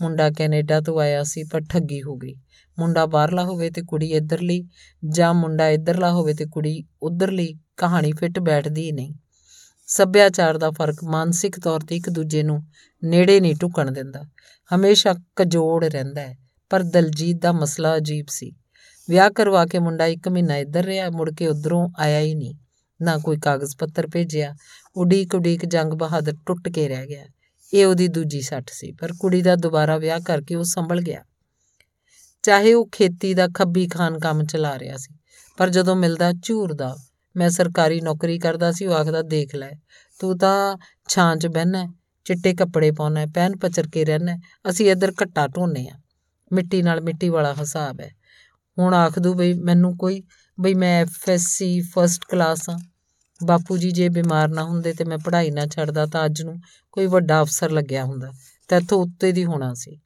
ਮੁੰਡਾ 0.00 0.30
ਕੈਨੇਡਾ 0.30 0.80
ਤੋਂ 0.80 1.00
ਆਇਆ 1.00 1.22
ਸੀ, 1.22 1.44
ਪਰ 1.44 1.60
ਠੱਗੀ 1.60 2.02
ਹੋ 2.02 2.16
ਗਈ। 2.16 2.34
ਮੁੰਡਾ 2.78 3.06
ਬਾਹਰਲਾ 3.06 3.44
ਹੋਵੇ 3.44 3.70
ਤੇ 3.70 3.82
ਕੁੜੀ 3.82 4.12
ਇੱਧਰਲੀ, 4.12 4.68
ਜਾਂ 5.08 5.34
ਮੁੰਡਾ 5.34 5.68
ਇੱਧਰਲਾ 5.68 6.12
ਹੋਵੇ 6.12 6.34
ਤੇ 6.34 6.46
ਕੁੜੀ 6.46 6.84
ਉੱਧਰਲੀ, 7.02 7.54
ਕਹਾਣੀ 7.76 8.12
ਫਿੱਟ 8.12 8.38
ਬੈਠਦੀ 8.38 8.92
ਨਹੀਂ। 8.92 9.14
ਸੱਭਿਆਚਾਰ 9.86 10.58
ਦਾ 10.58 10.70
ਫ਼ਰਕ 10.70 11.04
ਮਾਨਸਿਕ 11.04 11.60
ਤੌਰ 11.60 11.80
ਤੇ 11.80 11.96
ਇੱਕ 11.96 12.10
ਦੂਜੇ 12.10 12.42
ਨੂੰ 12.42 12.64
ਨੇੜੇ 13.04 13.40
ਨਹੀਂ 13.40 13.54
ਢੁਕਣ 13.62 13.90
ਦਿੰਦਾ। 13.90 14.22
ਹਮੇਸ਼ਾ 14.74 15.14
ਕਜੋੜ 15.36 15.84
ਰਹਿੰਦਾ 15.84 16.20
ਹੈ, 16.20 16.38
ਪਰ 16.70 16.82
ਦਲਜੀਤ 16.82 17.42
ਦਾ 17.42 17.52
ਮਸਲਾ 17.52 17.96
ਅਜੀਬ 17.96 18.26
ਸੀ। 18.28 18.52
ਵਿਆਹ 19.10 19.30
ਕਰਵਾ 19.30 19.66
ਕੇ 19.66 19.78
ਮੁੰਡਾ 19.78 20.06
ਇੱਕ 20.06 20.28
ਮਹੀਨਾ 20.28 20.56
ਇੱਧਰ 20.56 20.84
ਰਿਹਾ, 20.84 21.10
ਮੁੜ 21.10 21.30
ਕੇ 21.30 21.46
ਉਧਰੋਂ 21.46 21.88
ਆਇਆ 21.98 22.20
ਹੀ 22.20 22.34
ਨਹੀਂ। 22.34 22.54
ਨਾ 23.02 23.16
ਕੋਈ 23.18 23.36
ਕਾਗਜ਼ 23.36 23.76
ਪੱਤਰ 23.76 24.06
ਭੇਜਿਆ, 24.06 24.54
ਉਡੀਕ 24.96 25.34
ਉਡੀਕ 25.34 25.64
ਜੰਗ 25.64 25.92
ਬਹਾਦਰ 25.92 26.34
ਟੁੱਟ 26.46 26.68
ਕੇ 26.68 26.88
ਰਹਿ 26.88 27.06
ਗਿਆ। 27.06 27.24
ਇਹ 27.74 27.86
ਉਹਦੀ 27.86 28.08
ਦੂਜੀ 28.08 28.40
ਸੱਟ 28.40 28.70
ਸੀ, 28.70 28.92
ਪਰ 28.92 29.12
ਕੁੜੀ 29.20 29.42
ਦਾ 29.42 29.56
ਦੁਬਾਰਾ 29.56 29.98
ਵਿਆਹ 29.98 30.20
ਕਰਕੇ 30.20 30.54
ਉਹ 30.54 30.64
ਸੰਭਲ 30.64 31.00
ਗਿਆ। 31.00 31.24
ਚਾਹੇ 32.42 32.74
ਉਹ 32.74 32.88
ਖੇਤੀ 32.92 33.34
ਦਾ 33.34 33.48
ਖੱਬੀ 33.54 33.88
ਖਾਨ 33.88 34.18
ਕੰਮ 34.18 34.44
ਚਲਾ 34.44 34.78
ਰਿਹਾ 34.78 34.96
ਸੀ, 34.96 35.14
ਪਰ 35.58 35.70
ਜਦੋਂ 35.70 35.96
ਮਿਲਦਾ 35.96 36.32
ਝੂਰਦਾ 36.32 36.96
ਮੈਂ 37.36 37.50
ਸਰਕਾਰੀ 37.50 38.00
ਨੌਕਰੀ 38.00 38.38
ਕਰਦਾ 38.38 38.72
ਸੀ, 38.72 38.86
ਉਹ 38.86 38.94
ਆਖਦਾ, 38.94 39.22
ਦੇਖ 39.22 39.54
ਲੈ, 39.54 39.70
ਤੂੰ 40.20 40.38
ਤਾਂ 40.38 40.76
ਛਾਂ 41.08 41.36
'ਚ 41.36 41.46
ਬਹਿਨਾ 41.46 41.86
ਚਿੱਟੇ 42.24 42.54
ਕੱਪੜੇ 42.54 42.90
ਪਾਉਣਾ 42.92 43.26
ਪੈਨ 43.26 43.56
ਪਚਰ 43.56 43.88
ਕੇ 43.88 44.04
ਰਹਿਣਾ 44.04 44.36
ਅਸੀਂ 44.70 44.90
ਇੱਧਰ 44.90 45.12
ਘੱਟਾ 45.22 45.46
ਢੋਨੇ 45.46 45.88
ਆ। 45.88 45.96
ਮਿੱਟੀ 46.52 46.82
ਨਾਲ 46.82 47.00
ਮਿੱਟੀ 47.00 47.28
ਵਾਲਾ 47.28 47.54
ਹਿਸਾਬ 47.54 48.00
ਹੈ। 48.00 48.10
ਹੁਣ 48.78 48.94
ਆਖ 48.94 49.18
ਦੂ 49.18 49.34
ਬਈ 49.34 49.52
ਮੈਨੂੰ 49.52 49.96
ਕੋਈ, 49.96 50.22
ਬਈ 50.60 50.74
ਮੈਂ 50.74 51.02
ਐਫਐਸਸੀ 51.02 51.80
ਫਰਸਟ 51.80 52.24
ਕਲਾਸ 52.24 52.70
ਆ 52.70 52.78
ਬਾਪੂ 53.44 53.76
ਜੀ 53.76 53.90
ਜੇ 53.90 54.08
ਬਿਮਾਰ 54.08 54.48
ਨਾ 54.48 54.64
ਹੁੰਦੇ 54.64 54.92
ਤੇ 54.92 55.04
ਮੈਂ 55.04 55.18
ਪੜ੍ਹਾਈ 55.18 55.50
ਨਾ 55.50 55.66
ਛੱਡਦਾ 55.66 56.06
ਤਾਂ 56.06 56.24
ਅੱਜ 56.24 56.42
ਨੂੰ 56.42 56.60
ਕੋਈ 56.92 57.06
ਵੱਡਾ 57.06 57.42
ਅਫਸਰ 57.42 57.70
ਲੱਗਿਆ 57.70 58.04
ਹੁੰਦਾ। 58.04 58.32
ਤੇ 58.68 58.76
ਇੱਥੋਂ 58.76 59.02
ਉੱਤੇ 59.02 59.32
ਦੀ 59.32 59.44
ਹੋਣਾ 59.44 59.74
ਸੀ। 59.74 60.00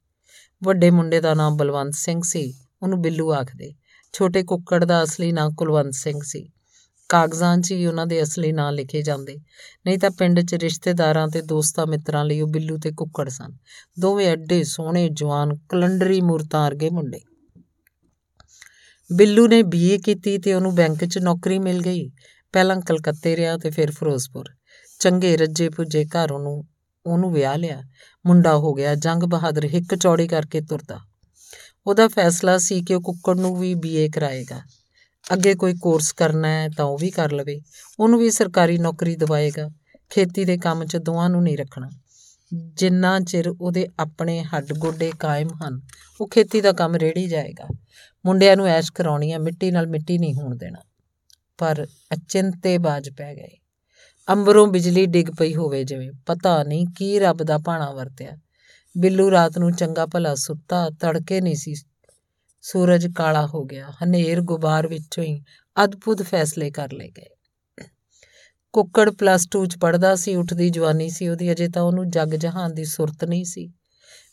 ਵੱਡੇ 0.63 0.91
ਮੁੰਡੇ 0.91 1.21
ਦਾ 1.21 1.33
ਨਾਮ 1.33 1.57
ਬਲਵੰਤ 1.57 1.93
ਸਿੰਘ 1.93 2.21
ਸੀ, 2.23 2.53
ਉਹਨੂੰ 2.83 3.01
ਬਿੱਲੂ 3.01 3.33
ਆਖਦੇ। 3.33 3.75
ਛੋਟੇ 4.13 4.43
ਕੁੱਕੜ 4.43 4.85
ਦਾ 4.85 5.03
ਅਸਲੀ 5.03 5.31
ਨਾਮ 5.31 5.53
ਕੁਲਵੰਤ 5.53 5.93
ਸਿੰਘ 5.93 6.19
ਸੀ। 6.23 6.51
ਕਾਗਜ਼ਾਂ 7.09 7.57
'ਚ 7.57 7.71
ਹੀ 7.71 7.85
ਉਹਨਾਂ 7.85 8.07
ਦੇ 8.07 8.23
ਅਸਲੀ 8.23 8.51
ਨਾਂ 8.51 8.71
ਲਿਖੇ 8.71 9.01
ਜਾਂਦੇ। 9.01 9.37
ਨਹੀਂ 9.85 9.99
ਤਾਂ 9.99 10.11
ਪਿੰਡ 10.11 10.41
'ਚ 10.41 10.55
ਰਿਸ਼ਤੇਦਾਰਾਂ 10.55 11.27
ਤੇ 11.27 11.41
ਦੋਸਤਾਂ 11.41 11.87
ਮਿੱਤਰਾਂ 11.87 12.25
ਲਈ 12.25 12.41
ਉਹ 12.41 12.47
ਬਿੱਲੂ 12.47 12.77
ਤੇ 12.77 12.91
ਕੁੱਕੜ 12.91 13.29
ਸਨ। 13.29 13.57
ਦੋਵੇਂ 13.99 14.27
ਐਡੇ 14.27 14.63
ਸੋਹਣੇ, 14.63 15.09
ਜਵਾਨ, 15.09 15.57
ਕਲੰਡਰੀ 15.69 16.21
ਮੂਰਤਾਂ 16.21 16.65
ਵਰਗੇ 16.65 16.89
ਮੁੰਡੇ। 16.89 17.19
ਬਿੱਲੂ 19.13 19.47
ਨੇ 19.47 19.63
ਬੀਏ 19.63 19.97
ਕੀਤੀ 19.97 20.37
ਤੇ 20.37 20.53
ਉਹਨੂੰ 20.53 20.75
ਬੈਂਕ 20.75 21.05
'ਚ 21.05 21.17
ਨੌਕਰੀ 21.17 21.59
ਮਿਲ 21.59 21.81
ਗਈ। 21.81 22.11
ਪਹਿਲਾਂ 22.53 22.81
ਕਲਕੱਤੇ 22.81 23.35
ਰਿਹਾ 23.35 23.57
ਤੇ 23.57 23.69
ਫਿਰ 23.69 23.91
ਫਿਰੋਜ਼ਪੁਰ। 23.91 24.49
ਚੰਗੇ 24.99 25.37
ਰੱਜੇ 25.37 25.69
ਪੁੱਜੇ 25.69 26.05
ਘਰ 26.05 26.31
ਉਹਨੂੰ 26.31 26.63
ਉਹਨੂੰ 27.05 27.33
ਵਿਆਹ 27.33 27.57
ਲਿਆ। 27.57 27.81
ਮੁੰਡਾ 28.25 28.57
ਹੋ 28.57 28.73
ਗਿਆ, 28.73 28.95
ਜੰਗ 28.95 29.23
ਬਹਾਦਰ, 29.23 29.65
ਹਿੱਕ 29.65 29.95
ਚੌੜੀ 29.95 30.27
ਕਰਕੇ 30.27 30.61
ਤੁਰਦਾ। 30.61 30.99
ਉਹਦਾ 31.87 32.07
ਫੈਸਲਾ 32.07 32.57
ਸੀ 32.57 32.81
ਕਿ 32.81 32.95
ਉਹ 32.95 33.01
ਕੁੱਕੜ 33.01 33.39
ਨੂੰ 33.39 33.59
ਵੀ 33.59 33.75
ਬੀਏ 33.75 34.09
ਕਰਾਏਗਾ। 34.09 34.61
ਅੱਗੇ 35.33 35.55
ਕੋਈ 35.55 35.73
ਕੋਰਸ 35.81 36.11
ਕਰਨਾ 36.11 36.47
ਹੈ 36.47 36.69
ਤਾਂ 36.77 36.85
ਉਹ 36.85 36.97
ਵੀ 36.97 37.09
ਕਰ 37.09 37.31
ਲਵੇ। 37.31 37.61
ਉਹਨੂੰ 37.99 38.19
ਵੀ 38.19 38.31
ਸਰਕਾਰੀ 38.31 38.77
ਨੌਕਰੀ 38.77 39.15
ਦਿਵਾਏਗਾ। 39.15 39.69
ਖੇਤੀ 40.09 40.45
ਦੇ 40.45 40.57
ਕੰਮ 40.57 40.85
'ਚ 40.85 40.97
ਦੋਵਾਂ 40.97 41.29
ਨੂੰ 41.29 41.43
ਨਹੀਂ 41.43 41.57
ਰੱਖਣਾ। 41.57 41.89
ਜਿੰਨਾ 42.53 43.19
ਚਿਰ 43.19 43.53
ਉਹਦੇ 43.61 43.87
ਆਪਣੇ 43.99 44.43
ਹੱਡ 44.43 44.73
ਗੋਡੇ 44.77 45.11
ਕਾਇਮ 45.19 45.47
ਹਨ, 45.47 45.81
ਉਹ 46.21 46.27
ਖੇਤੀ 46.27 46.61
ਦਾ 46.61 46.71
ਕੰਮ 46.71 46.95
ਰੇੜੀ 46.95 47.27
ਜਾਏਗਾ। 47.27 47.75
ਮੁੰਡਿਆਂ 48.25 48.57
ਨੂੰ 48.57 48.67
ਐਸ਼ 48.67 48.91
ਕਰਾਉਣੀ 48.91 49.31
ਹੈ 49.31 49.39
ਮਿੱਟੀ 49.39 49.71
ਨਾਲ 49.71 49.87
ਮਿੱਟੀ 49.87 50.17
ਨਹੀਂ 50.17 50.35
ਹੋਣ 50.35 50.55
ਦੇਣਾ। 50.55 50.79
ਪਰ 51.57 51.87
ਅਚਿੰਤੇ 52.13 52.77
ਬਾਜ 52.77 53.09
ਪੈ 53.09 53.35
ਗਏ। 53.35 53.57
ਅੰਬਰੋਂ 54.29 54.67
ਬਿਜਲੀ 54.67 55.05
ਡਿੱਗ 55.05 55.27
ਪਈ 55.39 55.55
ਹੋਵੇ 55.55 55.83
ਜਿਵੇਂ, 55.83 56.11
ਪਤਾ 56.25 56.63
ਨਹੀਂ 56.63 56.87
ਕੀ 56.97 57.19
ਰੱਬ 57.19 57.43
ਦਾ 57.43 57.57
ਭਾਣਾ 57.57 57.91
ਵਰਤਿਆ। 57.91 58.31
ਬਿੱਲੂ 58.97 59.31
ਰਾਤ 59.31 59.57
ਨੂੰ 59.57 59.71
ਚੰਗਾ 59.71 60.05
ਭਲਾ 60.05 60.35
ਸੁੱਤਾ, 60.35 60.89
ਤੜਕੇ 60.89 61.41
ਨਹੀਂ 61.41 61.55
ਸੀ। 61.55 61.75
ਸੂਰਜ 62.61 63.07
ਕਾਲਾ 63.07 63.47
ਹੋ 63.47 63.65
ਗਿਆ, 63.65 63.91
ਹਨੇਰ 64.03 64.41
ਗੁਬਾਰ 64.41 64.87
ਵਿੱਚੋਂ 64.87 65.23
ਹੀ 65.23 65.43
ਅਦਭੁਤ 65.83 66.21
ਫੈਸਲੇ 66.21 66.71
ਕਰ 66.71 66.91
ਲਏ 66.91 67.09
ਗਏ। 67.09 67.27
ਕੁੱਕੜ 68.73 69.09
ਪਲੱਸ 69.09 69.47
2 69.47 69.65
ਚ 69.65 69.77
ਪੜਦਾ 69.77 70.15
ਸੀ, 70.15 70.35
ਉੱਠਦੀ 70.35 70.69
ਜਵਾਨੀ 70.69 71.09
ਸੀ 71.09 71.27
ਉਹਦੀ, 71.27 71.51
ਅਜੇ 71.51 71.67
ਤਾਂ 71.67 71.81
ਉਹਨੂੰ 71.81 72.09
ਜੱਗ 72.09 72.27
ਜਹਾਨ 72.27 72.73
ਦੀ 72.73 72.85
ਸੁਰਤ 72.85 73.25
ਨਹੀਂ 73.25 73.45
ਸੀ। 73.45 73.73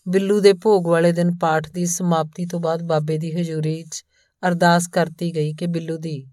ਬਿੱਲੂ 0.08 0.40
ਦੇ 0.40 0.52
ਭੋਗ 0.52 0.88
ਵਾਲੇ 0.88 1.12
ਦਿਨ 1.12 1.36
ਪਾਠ 1.40 1.70
ਦੀ 1.70 1.86
ਸਮਾਪਤੀ 1.86 2.46
ਤੋਂ 2.46 2.60
ਬਾਅਦ 2.60 2.82
ਬਾਬੇ 2.82 3.18
ਦੀ 3.18 3.32
ਹਜ਼ੂਰੀ 3.32 3.82
'ਚ 3.82 4.04
ਅਰਦਾਸ 4.48 4.88
ਕਰਤੀ 4.88 5.34
ਗਈ 5.34 5.54
ਕਿ 5.54 5.66
ਬਿੱਲੂ 5.66 5.96
ਦੀ 5.96 6.26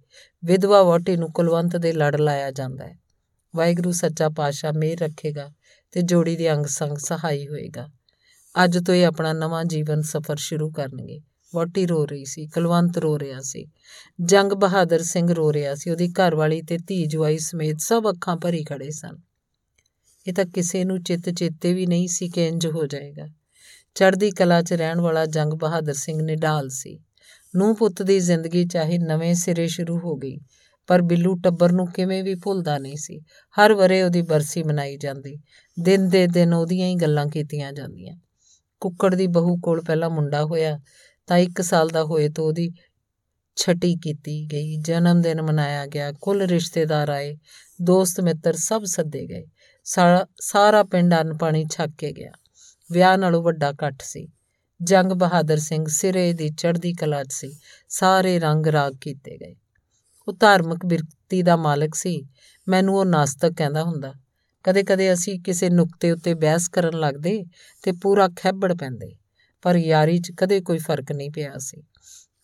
ਵਿਧਵਾ 0.44 0.84
ਵੋਟੀ 0.84 1.18
ਨੂੰ 1.18 1.32
ਕੁਲਵੰਤ 1.32 1.78
ਦੇ 1.78 1.94
ਲੜ 1.94 2.16
ਲਾਇਆ 2.16 2.52
ਜਾਂਦਾ 2.52 2.86
ਹੈ। 2.86 2.98
ਵਾਹਿਗੁਰੂ 3.56 3.92
ਸੱਚਾ 3.92 4.30
ਪਾਤਸ਼ਾਹ 4.30 4.74
ਮਿਹਰ 4.74 4.98
ਰੱਖੇਗਾ 5.00 5.52
ਤੇ 5.92 6.02
ਜੋੜੀ 6.02 6.36
ਦੇ 6.36 6.54
ਅੰਗ 6.54 6.66
ਸੰਗ 6.66 6.98
ਸਹਾਈ 6.98 7.48
ਹੋਏਗਾ। 7.48 7.88
ਅੱਜ 8.64 8.78
ਤੋਂ 8.86 8.96
ਇਹ 8.96 9.06
ਆਪਣਾ 9.06 9.34
ਨਵਾਂ 9.34 9.66
ਜੀਵਨ 9.66 10.02
ਸਫ਼ਰ 10.02 10.36
ਸ਼ੁਰੂ 10.36 10.72
ਕਰਨਗੇ। 10.72 11.22
ਵੋਟੀ 11.54 11.86
ਰੋ 11.86 12.06
ਰਹੀ 12.06 12.26
ਸੀ, 12.26 12.48
ਕੁਲਵੰਤ 12.48 12.98
ਰੋ 12.98 13.20
ਰਿਹਾ 13.20 13.42
ਸੀ, 13.42 13.68
ਜੰਗ 14.22 14.52
ਬਹਾਦਰ 14.52 15.04
ਸਿੰਘ 15.04 15.34
ਰੋ 15.34 15.54
ਰਿਹਾ 15.54 15.76
ਸੀ, 15.76 15.90
ਉਹਦੀ 15.90 16.12
ਘਰਵਾਲੀ 16.12 16.62
ਤੇ 16.62 16.78
ਧੀ 16.78 17.06
ਜਵਾਈ 17.06 17.38
ਸਮੇਤ 17.38 17.76
ਸਭ 17.80 18.04
ਅੱਖਾਂ 18.10 18.38
ਭਰੀ 18.38 18.64
ਖੜੇ 18.64 18.92
ਸਨ। 18.92 19.18
ਇਹ 20.28 20.34
ਤਾਂ 20.34 20.46
ਕਿਸੇ 20.46 20.84
ਨੂੰ 20.84 21.04
ਚਿੱਤ 21.04 21.30
ਚੇਤੇ 21.30 21.74
ਵੀ 21.74 21.86
ਨਹੀਂ 21.86 22.08
ਸੀ 22.08 22.30
ਕਿ 22.30 22.48
ਇੰਜ 22.48 22.68
ਹੋ 22.68 22.86
ਜਾਏਗਾ। 22.86 23.28
ਚੜ੍ਹਦੀ 23.96 24.32
ਕਲਾ 24.32 24.62
'ਚ 24.62 24.74
ਰਹਿਣ 24.74 25.02
ਵਾਲਾ 25.02 25.26
ਜੰਗ 25.26 25.54
ਬਹਾਦਰ 25.54 25.94
ਸਿੰਘ 25.94 26.22
ਨਿਢਾਲ 26.22 26.70
ਸੀ। 26.70 27.00
ਨੂੰ 27.56 27.76
ਪੁੱਤ 27.76 28.02
ਦੀ 28.02 28.20
ਜ਼ਿੰਦਗੀ 28.20 28.66
ਚਾਹੇ 28.66 28.98
ਨਵੇਂ 28.98 29.36
ਸਿਰੇ 29.36 29.68
ਸ਼ੁਰੂ 29.68 30.00
ਹੋ 30.00 30.16
ਗਈ, 30.16 30.40
ਪਰ 30.88 31.02
ਬਿੱਲੂ 31.02 31.36
ਟੱਬਰ 31.36 31.72
ਨੂੰ 31.72 31.88
ਕਿਵੇਂ 31.88 32.24
ਵੀ 32.24 32.36
ਭੁੱਲਦਾ 32.36 32.78
ਨਹੀਂ 32.78 32.96
ਸੀ। 32.98 33.22
ਹਰ 33.60 33.74
ਵਰੇ 33.74 34.04
ਉਹਦੀ 34.04 34.22
ਬਰਸੀ 34.22 34.64
ਮਨਾਈ 34.64 34.98
ਜਾਂਦੀ, 34.98 35.40
ਦਿਨ 35.80 36.10
ਦੇ 36.10 36.28
ਦਿਨ 36.28 36.54
ਉਹਦੀਆਂ 36.54 36.88
ਹੀ 36.88 36.96
ਗੱਲਾਂ 36.96 37.26
ਕੀਤੀਆਂ 37.26 37.74
ਜਾਂਦੀਆਂ। 37.74 38.18
ਕੁੱਕੜ 38.80 39.16
ਦੀ 39.16 39.28
ਬਹੂ 39.28 39.58
ਕੋਲ 39.58 39.82
ਪਹਿਲਾ 39.82 40.10
ਮੁੰਡਾ 40.10 40.44
ਹੋਇਆ 40.46 40.80
ਤਾਂ 41.28 41.38
1 41.38 41.62
ਸਾਲ 41.62 41.88
ਦਾ 41.88 42.04
ਹੋਏ 42.04 42.30
ਤੋਂ 42.30 42.46
ਉਹਦੀ 42.46 42.72
ਛਟੀ 43.56 43.96
ਕੀਤੀ 43.96 44.46
ਗਈ, 44.46 44.78
ਜਨਮ 44.78 45.22
ਦਿਨ 45.22 45.42
ਮਨਾਇਆ 45.42 45.86
ਗਿਆ, 45.86 46.12
ਕੁੱਲ 46.12 46.42
ਰਿਸ਼ਤੇਦਾਰ 46.42 47.10
ਆਏ, 47.10 47.38
ਦੋਸਤ 47.82 48.22
ਮਿੱਤਰ 48.22 48.54
ਸਭ 48.54 48.84
ਸੱਦੇ 48.84 49.26
ਗਏ, 49.26 49.46
ਸਾਰਾ 50.42 50.84
ਪਿੰਡ 50.84 51.14
ਅੰਨ 51.14 51.38
ਪਾਣੀ 51.38 51.66
ਛੱਕ 51.72 51.92
ਕੇ 51.98 52.12
ਗਿਆ। 52.12 52.32
ਵਿਆਹ 52.92 53.18
ਨਾਲੋਂ 53.18 53.44
ਵੱਡਾ 53.44 53.70
ਇਕੱਠ 53.70 54.02
ਸੀ। 54.02 54.28
ਜੰਗ 54.84 55.12
ਬਹਾਦਰ 55.12 55.58
ਸਿੰਘ 55.58 55.86
ਸਿਰੇ 55.88 56.34
ਦੀ 56.34 56.50
ਚੜ੍ਹਦੀ 56.50 56.94
ਕਲਾ 56.94 57.24
'ਚ 57.24 57.34
ਸੀ। 57.34 57.58
ਸਾਰੇ 57.90 58.40
ਰੰਗ 58.40 58.66
ਰਾਗ 58.66 58.94
ਕੀਤੇ 59.02 59.38
ਗਏ। 59.38 59.56
ਉਹ 60.28 60.34
ਧਾਰਮਿਕ 60.34 60.86
ਬਿਰਤੀ 60.86 61.42
ਦਾ 61.42 61.56
ਮਾਲਕ 61.56 61.96
ਸੀ। 61.96 62.28
ਮੈਨੂੰ 62.68 62.96
ਉਹ 62.96 63.06
ਨਾਸਤਕ 63.06 63.54
ਕਹਿੰਦਾ 63.58 63.84
ਹੁੰਦਾ, 63.84 64.14
ਕਦੇ-ਕਦੇ 64.64 65.14
ਅਸੀਂ 65.14 65.40
ਕਿਸੇ 65.40 65.70
ਨੁਕਤੇ 65.70 66.12
ਉੱਤੇ 66.12 66.34
ਬਹਿਸ 66.34 66.68
ਕਰਨ 66.68 67.00
ਲੱਗਦੇ 67.00 67.46
ਤੇ 67.84 67.92
ਪੂਰਾ 67.92 68.30
ਖੈਬੜ 68.36 68.74
ਪੈਂਦੇ। 68.74 69.16
ਪਰ 69.66 69.76
ਯਾਰੀ 69.76 70.18
'ਚ 70.20 70.32
ਕਦੇ 70.38 70.60
ਕੋਈ 70.62 70.78
ਫ਼ਰਕ 70.78 71.12
ਨਹੀਂ 71.12 71.30
ਪਿਆ 71.32 71.58
ਸੀ। 71.58 71.82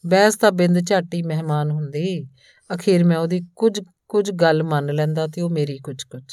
ਬਹਿਸ 0.04 0.36
ਤਾਂ 0.36 0.52
ਬਿੰਦ 0.52 0.80
ਝਾਟੀ 0.80 1.22
ਮਹਿਮਾਨ 1.22 1.72
ਹੁੰਦੀ। 1.72 2.24
ਅਖੀਰ 2.70 3.04
ਮੈਂ 3.04 3.18
ਉਹਦੀ 3.18 3.42
ਕੁਝ 3.56 3.80
ਕੁਝ 4.10 4.32
ਗੱਲ 4.32 4.64
ਮੰਨ 4.64 4.94
ਲੈਂਦਾ 4.94 5.28
ਤੇ 5.28 5.42
ਉਹ 5.42 5.50
ਮੇਰੀ 5.50 5.78
ਕੁਝ 5.78 6.04
ਕੁਝ 6.04 6.24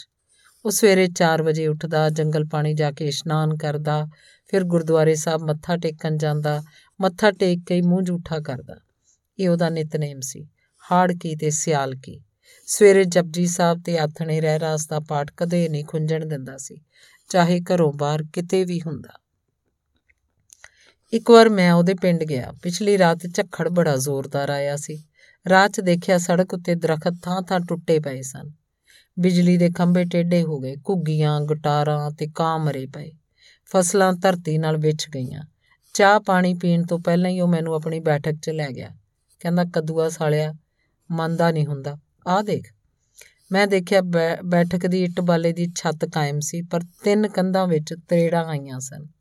ਉਹ 0.64 0.70
ਸਵੇਰੇ 0.70 1.06
4 1.08 1.42
ਵਜੇ 1.42 1.66
ਉੱਠਦਾ, 1.66 2.08
ਜੰਗਲ 2.08 2.44
ਪਾਣੀ 2.44 2.74
ਜਾ 2.74 2.90
ਕੇ 2.90 3.06
ਇਸ਼ਨਾਨ 3.06 3.56
ਕਰਦਾ, 3.56 4.06
ਫਿਰ 4.46 4.64
ਗੁਰਦੁਆਰੇ 4.64 5.14
ਸਾਹਿਬ 5.14 5.42
ਮੱਥਾ 5.42 5.76
ਟੇਕਣ 5.76 6.16
ਜਾਂਦਾ, 6.16 6.62
ਮੱਥਾ 7.00 7.30
ਟੇਕ 7.30 7.60
ਕੇ 7.66 7.80
ਮੂੰਹ 7.82 8.02
ਝੂਠਾ 8.02 8.38
ਕਰਦਾ। 8.40 8.80
ਇਹ 9.38 9.48
ਉਹਦਾ 9.48 9.68
ਨਿਤਨੇਮ 9.68 10.20
ਸੀ, 10.20 10.46
ਹਾੜ 10.84 11.12
ਕੀ 11.12 11.36
ਤੇ 11.36 11.50
ਸਿਆਲ 11.50 11.94
ਕੀ। 11.94 12.20
ਸਵੇਰੇ 12.66 13.04
ਜਪਜੀ 13.04 13.46
ਸਾਹਿਬ 13.46 13.82
ਤੇ 13.82 13.98
ਆਥਣੇ 13.98 14.40
ਰਹਿ 14.40 14.58
ਰਾਸ 14.58 14.86
ਦਾ 14.86 15.00
ਪਾਠ 15.00 15.30
ਕਦੇ 15.36 15.68
ਨਹੀਂ 15.68 15.84
ਖੁੰਝਣ 15.84 16.26
ਦਿੰਦਾ 16.26 16.56
ਸੀ, 16.56 16.80
ਚਾਹੇ 17.30 17.60
ਘਰੋਂ 17.60 17.92
ਬਾਹਰ 17.92 18.24
ਕਿਤੇ 18.32 18.64
ਵੀ 18.64 18.80
ਹੁੰਦਾ। 18.80 19.18
ਇੱਕ 21.12 21.30
ਵਾਰ 21.30 21.48
ਮੈਂ 21.48 21.72
ਉਹਦੇ 21.72 21.94
ਪਿੰਡ 21.94 22.24
ਗਿਆ। 22.24 22.52
ਪਿਛਲੀ 22.62 22.98
ਰਾਤ 22.98 23.18
ਝੱਖੜ 23.34 23.68
ਬੜਾ 23.68 23.96
ਜ਼ੋਰਦਾਰ 23.96 24.50
ਆਇਆ 24.50 24.76
ਸੀ। 24.76 25.04
ਰਾਤ 25.48 25.70
'ਚ 25.70 25.80
ਦੇਖਿਆ 25.80 26.18
ਸੜਕ 26.18 26.54
ਉੱਤੇ 26.54 26.74
ਦਰਖਤ 26.74 27.14
ਥਾਂ-ਥਾਂ 27.22 27.60
ਟੁੱਟੇ 27.60 27.98
ਪਏ 28.00 28.22
ਸਨ। 28.22 28.50
ਬਿਜਲੀ 29.18 29.56
ਦੇ 29.56 29.70
ਖੰਭੇ 29.70 30.04
ਟੇਢੇ 30.04 30.42
ਹੋ 30.42 30.60
ਗਏ। 30.60 30.76
ਘੁੱਗੀਆਂ, 30.76 31.40
ਗਟਾਰਾਂ 31.40 32.10
ਤੇ 32.10 32.28
ਕਾਂ 32.34 32.58
ਮਰੇ 32.58 32.86
ਪਏ। 32.86 33.12
ਫਸਲਾਂ 33.66 34.12
ਧਰਤੀ 34.12 34.58
ਨਾਲ 34.58 34.76
ਵਿਛ 34.76 35.08
ਗਈਆਂ। 35.14 35.42
ਚਾਹ 35.94 36.20
ਪਾਣੀ 36.20 36.54
ਪੀਣ 36.54 36.86
ਤੋਂ 36.86 36.98
ਪਹਿਲਾਂ 36.98 37.30
ਹੀ 37.30 37.40
ਉਹ 37.40 37.48
ਮੈਨੂੰ 37.48 37.74
ਆਪਣੀ 37.74 38.00
ਬੈਠਕ 38.00 38.32
'ਚ 38.32 38.50
ਲੈ 38.50 38.68
ਗਿਆ। 38.68 38.90
ਕਹਿੰਦਾ, 39.40 39.64
ਕਦੂਆ 39.64 40.08
ਸਾਲਿਆ, 40.08 40.54
ਮੰਨਦਾ 41.10 41.50
ਨਹੀਂ 41.50 41.66
ਹੁੰਦਾ। 41.66 41.98
ਆਹ 42.26 42.42
ਦੇਖ। 42.42 42.72
ਮੈਂ 43.52 43.66
ਦੇਖਿਆ 43.66 44.00
ਬੈਠਕ 44.44 44.86
ਦੀ 44.86 45.04
ਇੱਟ 45.04 45.20
ਬਾਲੇ 45.20 45.52
ਦੀ 45.52 45.72
ਛੱਤ 45.76 46.04
ਕਾਇਮ 46.04 46.40
ਸੀ, 46.40 46.62
ਪਰ 46.62 46.80
ਤਿੰਨ 47.04 47.28
ਕੰਧਾਂ 47.28 47.66
ਵਿੱਚ 47.66 47.94
ਤਰੇੜਾਂ 48.08 48.44
ਆਈਆਂ 48.44 48.80
ਸਨ। 48.80 49.17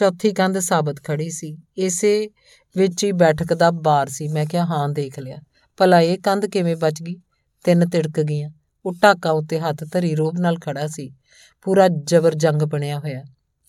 ਚੌਥੀ 0.00 0.32
ਕੰਧ 0.32 0.58
ਸਾਬਤ 0.58 0.96
ਖੜੀ 1.04 1.30
ਸੀ। 1.30 1.58
ਇਸੇ 1.78 2.30
ਵਿੱਚ 2.76 3.04
ਹੀ 3.04 3.12
ਬੈਠਕ 3.12 3.54
ਦਾ 3.54 3.70
ਬਾਰ 3.70 4.08
ਸੀ। 4.08 4.28
ਮੈਂ 4.28 4.46
ਕਿਹਾ, 4.46 4.64
ਹਾਂ, 4.64 4.88
ਦੇਖ 4.88 5.18
ਲਿਆ। 5.18 5.36
ਭਲਾ 5.76 6.00
ਇਹ 6.00 6.18
ਕੰਧ 6.18 6.46
ਕਿਵੇਂ 6.46 6.76
ਬਚ 6.76 7.02
ਗਈ? 7.02 7.16
ਤਿੰਨ 7.64 7.88
ਤਿੜਕ 7.88 8.20
ਗਈਆਂ। 8.20 8.50
ਉਹ 8.86 8.94
ਟਾਕਾ 9.02 9.30
ਉੱਤੇ 9.30 9.60
ਹੱਥ 9.60 9.84
ਧਰੀ 9.92 10.14
ਰੋਬ 10.14 10.38
ਨਾਲ 10.40 10.58
ਖੜਾ 10.58 10.86
ਸੀ। 10.86 11.12
ਪੂਰਾ 11.62 11.88
ਜ਼ਬਰ 11.88 12.34
ਜੰਗ 12.34 12.62
ਬਣਿਆ 12.62 12.98
ਹੋਇਆ। 12.98 13.24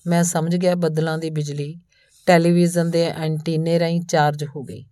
ਮੈਂ 0.08 0.24
ਸਮਝ 0.24 0.56
ਗਿਆ 0.56 0.76
ਬੱਦਲਾਂ 0.76 1.18
ਦੀ 1.18 1.30
ਬਿਜਲੀ 1.30 1.80
ਟੈਲੀਵਿਜ਼ਨ 2.26 2.92
ਦੇ 2.92 3.06
ਐਂਟੀਨੇ 3.06 3.80
ਰਾਹੀਂ 3.80 4.02
ਚਾਰਜ 4.02 4.44
ਹੋ 4.44 4.64
ਗਈ। 4.64 4.86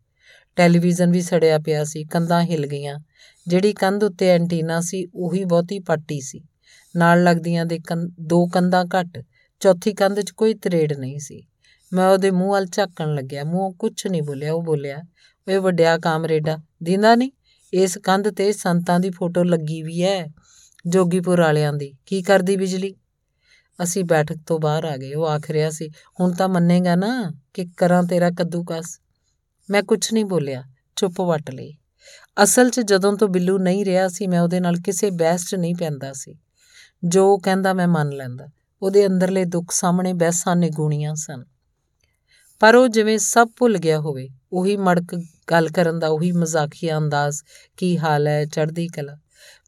ਟੈਲੀਵਿਜ਼ਨ 0.55 1.12
ਵੀ 1.12 1.22
ਸੜਿਆ 1.22 1.60
ਪਿਆ 1.60 1.84
ਸੀ। 1.84 2.03
ਕੰਧਾਂ 2.03 2.43
ਹਿਲ 2.43 2.67
ਗਈਆਂ। 2.67 3.00
ਜਿਹੜੀ 3.48 3.74
ਕੰਧ 3.74 4.03
ਉੱਤੇ 4.03 4.29
ਐਂਟੀਨਾ 4.29 4.81
ਸੀ, 4.81 5.08
ਉਹੀ 5.15 5.43
ਬਹੁਤੀ 5.43 5.79
ਪੱਟੀ 5.79 6.22
ਸੀ। 6.22 6.41
ਨਾਲ 6.96 7.24
ਲੱਗਦੀਆਂ 7.24 7.65
ਦੇ 7.65 7.79
ਦੋ 8.19 8.48
ਕੰਧਾਂ 8.48 8.86
ਘੱਟ। 8.86 9.25
ਚੌਥੀ 9.60 9.94
ਕੰਧ 9.94 10.22
'ਚ 10.22 10.32
ਕੋਈ 10.32 10.54
ਤਰੇੜ 10.54 10.94
ਨਹੀਂ 10.94 11.20
ਸੀ। 11.20 11.48
ਮੈਂ 11.94 12.10
ਉਹਦੇ 12.10 12.32
ਮੂੰਹ 12.32 12.51
ਵੱਲ 12.51 12.66
ਝਾਕਣ 12.66 13.16
ਲੱਗਿਆ। 13.16 13.44
ਮੂੰਹ 13.44 13.74
ਕੁਝ 13.74 14.08
ਨਹੀਂ 14.08 14.22
ਬੋਲਿਆ। 14.22 14.54
ਉਹ 14.54 14.63
ਬੋਲਿਆ, 14.63 14.98
ਓਏ 15.48 15.58
ਵੱਡਿਆ 15.58 15.98
ਕਾਮਰੇਡਾ, 15.98 16.58
ਦਿੰਦਾ 16.84 17.16
ਨਹੀਂ 17.16 17.32
ਇਸ 17.74 17.98
ਕੰਧ 17.98 18.30
ਤੇ 18.30 18.51
ਸੰਤਾਂ 18.51 19.00
ਦੀ 19.00 19.10
ਫੋਟੋ 19.10 19.44
ਲੱਗੀ 19.44 19.84
ਵੀ 19.84 20.01
ਐ, 20.01 20.28
ਜੋਗੀਪੁਰ 20.88 21.42
ਵਾਲਿਆਂ 21.42 21.74
ਦੀ। 21.74 21.94
ਕੀ 22.06 22.22
ਕਰਦੀ 22.22 22.58
ਬਿਜਲੀ? 22.58 22.96
ਅਸੀਂ 23.84 24.04
ਬੈਠਕ 24.04 24.38
ਤੋਂ 24.48 24.60
ਬਾਹਰ 24.60 24.86
ਆ 24.86 24.98
ਗਏ। 24.98 25.13
ਉਹ 25.13 25.28
ਆਖ 25.28 25.51
ਰਿਹਾ 25.51 25.70
ਸੀ, 25.70 25.89
ਹੁਣ 26.20 26.32
ਤਾਂ 26.32 26.48
ਮੰਨੇਗਾ 26.48 26.96
ਨਾ 26.96 27.32
ਕਿ 27.54 27.66
ਕਰਾਂ 27.78 28.04
ਤੇਰਾ 28.04 28.30
ਕੱਦੂਕਸ। 28.30 29.01
ਮੈਂ 29.70 29.84
ਕੁਝ 29.84 30.13
ਨਹੀਂ 30.13 30.25
ਬੋਲਿਆ। 30.25 30.63
ਚੁੱਪ 30.96 31.22
ਵਟ 31.22 31.51
ਲਈ। 31.51 31.78
ਅਸਲ 32.44 32.70
'ਚ 32.70 32.80
ਜਦੋਂ 32.80 33.18
ਤੋਂ 33.18 33.28
ਬਿੱਲੂ 33.28 33.58
ਨਹੀਂ 33.58 33.86
ਰਿਹਾ 33.86 34.08
ਸੀ, 34.08 34.28
ਮੈਂ 34.28 34.39
ਉਹਦੇ 34.39 34.60
ਨਾਲ 34.60 34.75
ਕਿਸੇ 34.75 35.10
ਬਹਿਸ 35.10 35.50
'ਚ 35.50 35.56
ਨਹੀਂ 35.56 35.75
ਪੈਂਦਾ 35.75 36.13
ਸੀ। 36.13 36.36
ਜੋ 37.04 37.38
ਕਹਿੰਦਾ 37.38 37.74
ਮੈਂ 37.74 37.88
ਮੰਨ 37.88 38.10
ਲੈਂਦਾ। 38.10 38.48
ਉਹਦੇ 38.81 39.07
ਅੰਦਰਲੇ 39.07 39.45
ਦੁੱਖ 39.45 39.71
ਸਾਹਮਣੇ 39.71 40.13
ਬਹਿਸਾਂ 40.13 40.55
ਨਿਗੂਣੀਆਂ 40.55 41.15
ਸਨ। 41.15 41.43
ਪਰ 42.59 42.75
ਉਹ 42.75 42.88
ਜਿਵੇਂ 42.88 43.17
ਸਭ 43.17 43.48
ਭੁੱਲ 43.57 43.77
ਗਿਆ 43.77 44.00
ਹੋਵੇ, 44.00 44.29
ਉਹੀ 44.51 44.77
ਮੜਕ 44.77 45.21
ਗੱਲ 45.51 45.69
ਕਰਨ 45.69 46.00
ਦਾ 46.00 46.07
ਉਹੀ 46.07 46.31
ਮਜ਼ਾਕੀਆ 46.31 46.98
ਅੰਦਾਜ਼ 46.98 47.41
ਕੀ 47.77 47.98
ਹਾਲ 47.98 48.27
ਹੈ, 48.27 48.45
ਚੜ੍ਹਦੀ 48.45 48.88
ਕਲਾ। 48.88 49.17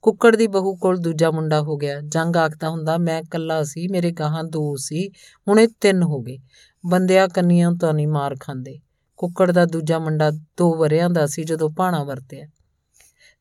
ਕੁੱਕੜ 0.01 0.35
ਦੀ 0.35 0.47
ਬਹੂ 0.47 0.75
ਕੋਲ 0.75 0.97
ਦੂਜਾ 0.97 1.31
ਮੁੰਡਾ 1.31 1.61
ਹੋ 1.61 1.77
ਗਿਆ। 1.77 2.01
ਜੰਗ 2.01 2.37
ਆਖਦਾ 2.37 2.69
ਹੁੰਦਾ, 2.69 2.97
ਮੈਂ 2.97 3.23
ਕੱਲਾ 3.31 3.63
ਸੀ, 3.63 3.87
ਮੇਰੇ 3.87 4.11
ਗਾਹਾਂ 4.11 4.43
ਦੋ 4.43 4.75
ਸੀ, 4.75 5.09
ਹੁਣ 5.47 5.59
ਇਹ 5.59 5.67
ਤਿੰਨ 5.81 6.03
ਹੋ 6.03 6.21
ਗਏ। 6.21 6.37
ਬੰਦਿਆ 6.85 7.27
ਕੰਨੀਆਂ 7.27 7.71
ਤੋਂ 7.71 7.93
ਨਹੀਂ 7.93 8.07
ਮਾਰ 8.07 8.35
ਖਾਂਦੇ। 8.39 8.79
ਕੁੱਕੜ 9.17 9.51
ਦਾ 9.51 9.65
ਦੂਜਾ 9.65 9.99
ਮੁੰਡਾ 9.99 10.31
ਦੋ 10.31 10.75
ਵਰਿਆਂ 10.75 11.09
ਦਾ 11.09 11.25
ਸੀ 11.25 11.43
ਜਦੋਂ 11.43 11.69
ਪਾਣਾ 11.69 12.03
ਵਰਤਿਆ। 12.03 12.47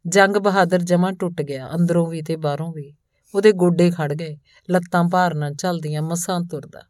ਜੰਗ 0.07 0.37
ਬਹਾਦਰ 0.37 0.83
ਜਮਾ 0.83 1.13
ਟੁੱਟ 1.13 1.43
ਗਿਆ, 1.43 1.75
ਅੰਦਰੋਂ 1.75 2.07
ਵੀ 2.07 2.23
ਤੇ 2.23 2.37
ਬਾਹਰੋਂ 2.37 2.73
ਵੀ। 2.73 2.95
ਉਹਦੇ 3.35 3.53
ਗੋਡੇ 3.53 3.91
ਖੜ 3.91 4.13
ਗਏ, 4.13 4.37
ਲੱਤਾਂ 4.71 5.05
ਭਾਰ 5.05 5.35
ਨਾਲ 5.35 5.55
ਚੱਲਦੀਆਂ, 5.55 6.03
ਮਸਾਂ 6.03 6.41
ਤੁਰਦਾ। 6.41 6.83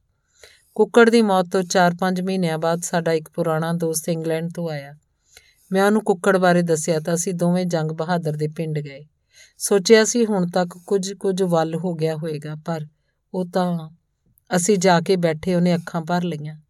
ਕੁੱਕੜ 0.75 1.11
ਦੀ 1.11 1.23
ਮੌਤ 1.23 1.47
ਤੋਂ 1.53 1.63
4-5 1.63 2.21
ਮਹੀਨਿਆਂ 2.21 2.59
ਬਾਅਦ 2.59 2.83
ਸਾਡਾ 2.83 3.13
ਇੱਕ 3.13 3.29
ਪੁਰਾਣਾ 3.29 3.73
ਦੋਸਤ 3.73 4.09
ਇੰਗਲੈਂਡ 4.09 4.51
ਤੋਂ 4.55 4.71
ਆਇਆ। 4.71 4.95
ਮੈਂ 5.73 5.87
ਉਹਨੂੰ 5.87 6.05
ਕੁੱਕੜ 6.05 6.37
ਬਾਰੇ 6.37 6.63
ਦੱਸਿਆ 6.63 7.01
ਤਾਂ 7.01 7.15
ਅਸੀਂ 7.15 7.35
ਦੋਵੇਂ 7.35 7.67
ਜੰਗ 7.67 7.91
ਬਹਾਦਰ 7.91 8.33
ਦੇ 8.33 8.49
ਪਿੰਡ 8.49 8.79
ਗਏ। 8.79 9.07
ਸੋਚਿਆ 9.59 10.05
ਸੀ 10.05 10.27
ਹੁਣ 10.27 10.47
ਤੱਕ 10.47 10.79
ਕੁਝ 10.87 11.13
ਕੁਝ 11.13 11.43
ਵੱਲ 11.43 11.75
ਹੋ 11.75 11.95
ਗਿਆ 11.95 12.17
ਹੋਵੇਗਾ 12.17 12.57
ਪਰ 12.67 12.87
ਉਹ 13.35 13.47
ਤਾਂ 13.47 13.91
ਅਸੀਂ 14.57 14.79
ਜਾ 14.79 15.01
ਕੇ 15.01 15.17
ਬੈਠੇ, 15.17 15.55
ਉਹਨੇ 15.55 15.75
ਅੱਖਾਂ 15.75 16.01
ਭਰ 16.01 16.23
ਲਈਆਂ। 16.23 16.61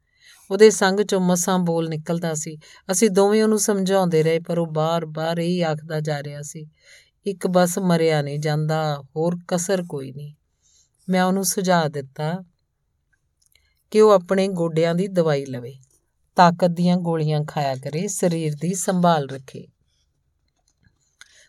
ਉਹਦੇ 0.50 0.70
ਸੰਗ 0.70 1.00
ਚੋਂ 1.00 1.20
ਮਸਾਂ 1.20 1.58
ਬੋਲ 1.58 1.88
ਨਿਕਲਦਾ 1.88 2.34
ਸੀ। 2.34 2.58
ਅਸੀਂ 2.90 3.10
ਦੋਵੇਂ 3.10 3.42
ਉਹਨੂੰ 3.42 3.58
ਸਮਝਾਉਂਦੇ 3.58 4.22
ਰਹੇ, 4.22 4.40
ਪਰ 4.40 4.58
ਉਹ 4.58 4.66
ਬਾਰ-ਬਾਰ 4.66 5.38
ਹੀ 5.38 5.62
ਆਖਦਾ 5.62 6.00
ਜਾ 6.00 6.22
ਰਿਹਾ 6.22 6.42
ਸੀ 6.42 6.66
ਇੱਕ 7.26 7.46
ਬਸ 7.46 7.78
ਮਰਿਆ 7.78 8.22
ਨਹੀਂ 8.22 8.38
ਜਾਂਦਾ, 8.38 9.02
ਹੋਰ 9.16 9.38
ਕਸਰ 9.48 9.82
ਕੋਈ 9.88 10.12
ਨਹੀਂ। 10.12 10.34
ਮੈਂ 11.08 11.22
ਉਹਨੂੰ 11.22 11.44
ਸੁਝਾਅ 11.44 11.88
ਦਿੱਤਾ 11.88 12.38
ਕਿ 13.90 14.00
ਉਹ 14.00 14.10
ਆਪਣੇ 14.10 14.48
ਗੋਡਿਆਂ 14.48 14.94
ਦੀ 14.94 15.08
ਦਵਾਈ 15.08 15.44
ਲਵੇ, 15.44 15.74
ਤਾਕਤ 16.36 16.66
ਦੀਆਂ 16.66 16.96
ਗੋਲੀਆਂ 16.96 17.44
ਖਾਇਆ 17.44 17.74
ਕਰੇ, 17.74 18.08
ਸਰੀਰ 18.08 18.54
ਦੀ 18.54 18.74
ਸੰਭਾਲ 18.74 19.28
ਰੱਖੇ। 19.28 19.66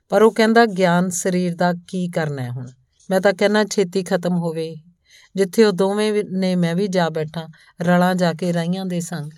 ਪਰ 0.10 0.22
ਉਹ 0.22 0.32
ਕਹਿੰਦਾ, 0.32 0.66
ਗਿਆਨ 0.66 1.10
ਸਰੀਰ 1.10 1.56
ਦਾ 1.56 1.74
ਕੀ 1.88 2.10
ਕਰਨਾ 2.10 2.42
ਹੈ 2.42 2.50
ਹੁਣ? 2.50 2.68
ਮੈਂ 3.10 3.22
ਤਾਂ 3.22 3.34
ਕਹਿੰਦਾ, 3.34 3.64
ਛੇਤੀ 3.64 4.04
ਖਤਮ 4.04 4.38
ਹੋਵੇ। 4.38 4.76
ਜਿੱਥੇ 5.36 5.66
ਉਹ 5.66 5.72
ਦੋਵੇਂ 5.72 6.24
ਨੇ, 6.32 6.56
ਮੈਂ 6.56 6.76
ਵੀ 6.76 6.88
ਜਾ 6.88 7.10
ਬੈਠਾ, 7.10 7.48
ਰਲਾਂ 7.82 8.16
ਜਾ 8.16 8.34
ਕੇ 8.34 8.54
ਰਾਈਆਂ 8.54 8.86
ਦੇ 8.86 9.00
ਸੰਗ। 9.00 9.32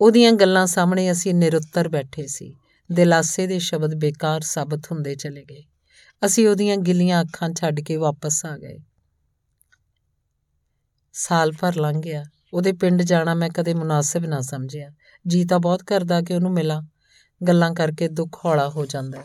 ਉਹਦੀਆਂ 0.00 0.32
ਗੱਲਾਂ 0.32 0.66
ਸਾਹਮਣੇ 0.66 1.12
ਅਸੀਂ 1.12 1.34
ਨਿਰੁੱਤਰ 1.34 1.88
ਬੈਠੇ 1.88 2.26
ਸੀ। 2.26 2.54
ਦਿਲਾਸੇ 2.92 3.46
ਦੇ 3.46 3.58
ਸ਼ਬਦ 3.58 3.94
ਬੇਕਾਰ 3.94 4.40
ਸਾਬਤ 4.40 4.82
ਹੁੰਦੇ 4.92 5.14
ਚਲੇ 5.14 5.44
ਗਏ। 5.44 5.64
ਅਸੀਂ 6.26 6.48
ਉਹਦੀਆਂ 6.48 6.76
ਗਿੱਲੀਆਂ 6.76 7.22
ਅੱਖਾਂ 7.22 7.50
ਛੱਡ 7.50 7.80
ਕੇ 7.80 7.96
ਵਾਪਸ 7.96 8.46
ਆ 8.46 8.56
ਗਏ। 8.56 8.78
ਸਾਲ 11.12 11.52
ਭਰ 11.52 11.76
ਲੰਘ 11.76 12.00
ਗਿਆ। 12.00 12.24
ਉਹਦੇ 12.54 12.72
ਪਿੰਡ 12.72 13.02
ਜਾਣਾ 13.02 13.34
ਮੈਂ 13.34 13.50
ਕਦੇ 13.50 13.74
ਮੁਨਾਸਿਬ 13.74 14.26
ਨਾ 14.26 14.40
ਸਮਝਿਆ। 14.40 14.90
ਜੀ 15.26 15.44
ਤਾਂ 15.44 15.58
ਬਹੁਤ 15.58 15.82
ਕਰਦਾ 15.82 16.22
ਕਿ 16.22 16.34
ਉਹਨੂੰ 16.34 16.52
ਮਿਲਾਂ। 16.52 16.82
ਗੱਲਾਂ 17.48 17.74
ਕਰਕੇ 17.74 18.08
ਦੁੱਖ 18.08 18.44
ਹੌਲਾ 18.44 18.68
ਹੋ 18.68 18.86
ਜਾਂਦਾ। 18.86 19.24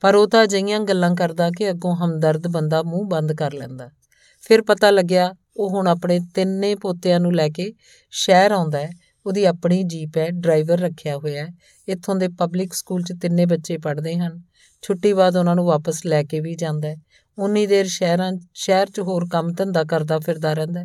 ਪਰ 0.00 0.14
ਉਹ 0.14 0.28
ਤਾਂ 0.28 0.44
ਅਜਿਹੀਆਂ 0.44 0.80
ਗੱਲਾਂ 0.80 1.16
ਕਰਦਾ 1.16 1.50
ਕਿ 1.50 1.70
ਅੱਗੋਂ 1.70 1.96
ਹਮਦਰਦ 1.96 2.46
ਬੰਦਾ 2.46 2.82
ਮੂੰਹ 2.82 3.08
ਬੰਦ 3.08 3.32
ਕਰ 3.32 3.52
ਲੈਂਦਾ। 3.52 3.90
ਫਿਰ 4.40 4.62
ਪਤਾ 4.62 4.90
ਲੱਗਿਆ, 4.90 5.34
ਉਹ 5.56 5.70
ਹੁਣ 5.70 5.88
ਆਪਣੇ 5.88 6.20
ਤਿੰਨੇ 6.34 6.74
ਪੋਤਿਆਂ 6.74 7.20
ਨੂੰ 7.20 7.34
ਲੈ 7.34 7.48
ਕੇ 7.48 7.72
ਸ਼ਹਿਰ 8.10 8.50
ਆਉਂਦਾ 8.50 8.78
ਹੈ। 8.78 8.90
ਉਹਦੀ 9.26 9.44
ਆਪਣੀ 9.44 9.82
ਜੀਪ 9.82 10.16
ਹੈ, 10.18 10.30
ਡਰਾਈਵਰ 10.30 10.78
ਰੱਖਿਆ 10.78 11.16
ਹੋਇਆ 11.16 11.46
ਹੈ। 11.46 11.52
ਇੱਥੋਂ 11.88 12.16
ਦੇ 12.16 12.28
ਪਬਲਿਕ 12.28 12.72
ਸਕੂਲ 12.72 13.02
'ਚ 13.02 13.12
ਤਿੰਨੇ 13.22 13.46
ਬੱਚੇ 13.46 13.78
ਪੜ੍ਹਦੇ 13.78 14.16
ਹਨ। 14.16 14.42
ਛੁੱਟੀ 14.82 15.12
ਬਾਅਦ 15.12 15.36
ਉਹਨਾਂ 15.36 15.56
ਨੂੰ 15.56 15.64
ਵਾਪਸ 15.64 16.06
ਲੈ 16.06 16.22
ਕੇ 16.22 16.40
ਵੀ 16.40 16.54
ਜਾਂਦਾ 16.54 16.88
ਹੈ। 16.88 16.96
ਉਨੀ 17.38 17.66
ਦੇਰ 17.66 17.86
ਸ਼ਹਿਰਾਂ 17.86 18.32
ਸ਼ਹਿਰ 18.54 18.86
'ਚ 18.86 19.00
ਹੋਰ 19.00 19.26
ਕੰਮ 19.32 19.52
ਧੰਦਾ 19.52 19.84
ਕਰਦਾ 19.84 20.18
ਫਿਰਦਾ 20.18 20.52
ਰਹਿੰਦਾ 20.52 20.84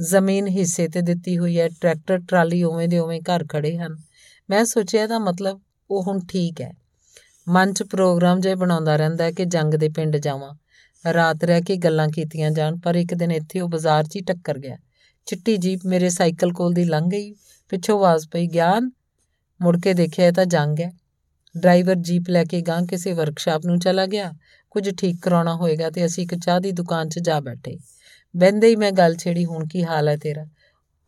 ਜ਼ਮੀਨ 0.00 0.46
ਹਿੱਸੇ 0.46 0.88
ਤੇ 0.88 1.00
ਦਿੱਤੀ 1.00 1.38
ਹੋਈ 1.38 1.60
ਹੈ, 1.60 1.68
ਟਰੈਕਟਰ, 1.68 2.18
ਟਰਾਲੀ 2.18 2.62
ਉਵੇਂ 2.62 2.88
ਦੇ 2.88 2.98
ਉਵੇਂ 2.98 3.20
ਘਰ 3.20 3.46
ਖੜੇ 3.46 3.78
ਹਨ। 3.78 3.96
ਮੈਂ 4.50 4.64
ਸੋਚਿਆ 4.64 5.02
ਇਹਦਾ 5.02 5.18
ਮਤਲਬ 5.18 5.60
ਉਹ 5.90 6.02
ਹੁਣ 6.02 6.20
ਠੀਕ 6.28 6.60
ਹੈ। 6.60 6.72
ਮਨ 7.48 7.72
'ਚ 7.72 7.82
ਪ੍ਰੋਗਰਾਮ 7.82 8.40
ਜੇ 8.40 8.54
ਬਣਾਉਂਦਾ 8.54 8.96
ਰਹਿੰਦਾ 8.96 9.24
ਹੈ 9.24 9.32
ਕਿ 9.32 9.44
ਜੰਗ 9.44 9.74
ਦੇ 9.74 9.88
ਪਿੰਡ 9.88 10.16
ਜਾਵਾਂ। 10.16 10.54
ਰਾਤ 11.12 11.44
ਰਹਿ 11.44 11.60
ਕੇ 11.60 11.76
ਗੱਲਾਂ 11.76 12.08
ਕੀਤੀਆਂ 12.08 12.50
ਜਾਣ, 12.50 12.76
ਪਰ 12.76 12.94
ਇੱਕ 12.94 13.14
ਦਿਨ 13.14 13.32
ਇੱਥੇ 13.32 13.60
ਉਹ 13.60 13.68
ਬਾਜ਼ਾਰ 13.68 14.04
'ਚ 14.04 14.16
ਹੀ 14.16 14.22
ਟੱਕਰ 14.22 14.58
ਗਿਆ। 14.58 14.76
ਚਿੱਟੀ 15.26 15.56
ਜੀਪ 15.56 15.80
ਮੇਰੇ 15.86 16.08
ਸਾਈਕਲ 16.08 16.52
ਕੋਲ 16.52 16.72
ਦੀ 16.72 16.84
ਲੰਘ 16.84 17.08
ਗਈ, 17.08 17.32
ਪਿੱਛੋਂ 17.68 17.98
ਆਵਾਜ਼ 17.98 18.28
ਪਈ, 18.28 18.46
ਗਿਆਨ, 18.46 18.90
ਮੁੜ 19.62 19.80
ਕੇ 19.80 19.94
ਦੇਖਿਆ 19.94 20.26
ਇਹ 20.26 20.32
ਤਾਂ 20.32 20.46
ਜੰਗ 20.46 20.80
ਹੈ। 20.80 20.92
ਡਰਾਈਵਰ 21.58 21.94
ਜੀਪ 21.94 22.24
ਲੈ 22.30 22.44
ਕੇ 22.44 22.60
ਗਾਂ 22.60 22.82
ਕਿਸੇ 22.82 23.12
ਵਰਕਸ਼ਾਪ 23.12 23.66
ਨੂੰ 23.66 23.78
ਚਲਾ 23.78 24.06
ਗਿਆ। 24.06 24.32
ਕੁਝ 24.70 24.96
ਠੀਕ 24.96 25.16
ਕਰਾਉਣਾ 25.22 25.54
ਹੋਏਗਾ 25.54 25.90
ਤੇ 25.90 26.06
ਅਸੀਂ 26.06 26.24
ਇੱਕ 26.24 26.34
ਚਾਹ 26.34 26.60
ਦੀ 26.60 26.72
ਦੁਕਾਨ 26.72 27.08
'ਚ 27.08 27.18
ਜਾ 27.18 27.40
ਬੈਠੇ। 27.40 27.78
ਬੰਦੇ 28.36 28.68
ਹੀ 28.68 28.76
ਮੈਂ 28.76 28.92
ਗੱਲ 28.92 29.16
ਛੇੜੀ, 29.16 29.44
ਹੁਣ 29.44 29.66
ਕੀ 29.66 29.84
ਹਾਲ 29.84 30.08
ਹੈ 30.08 30.16
ਤੇਰਾ? 30.16 30.46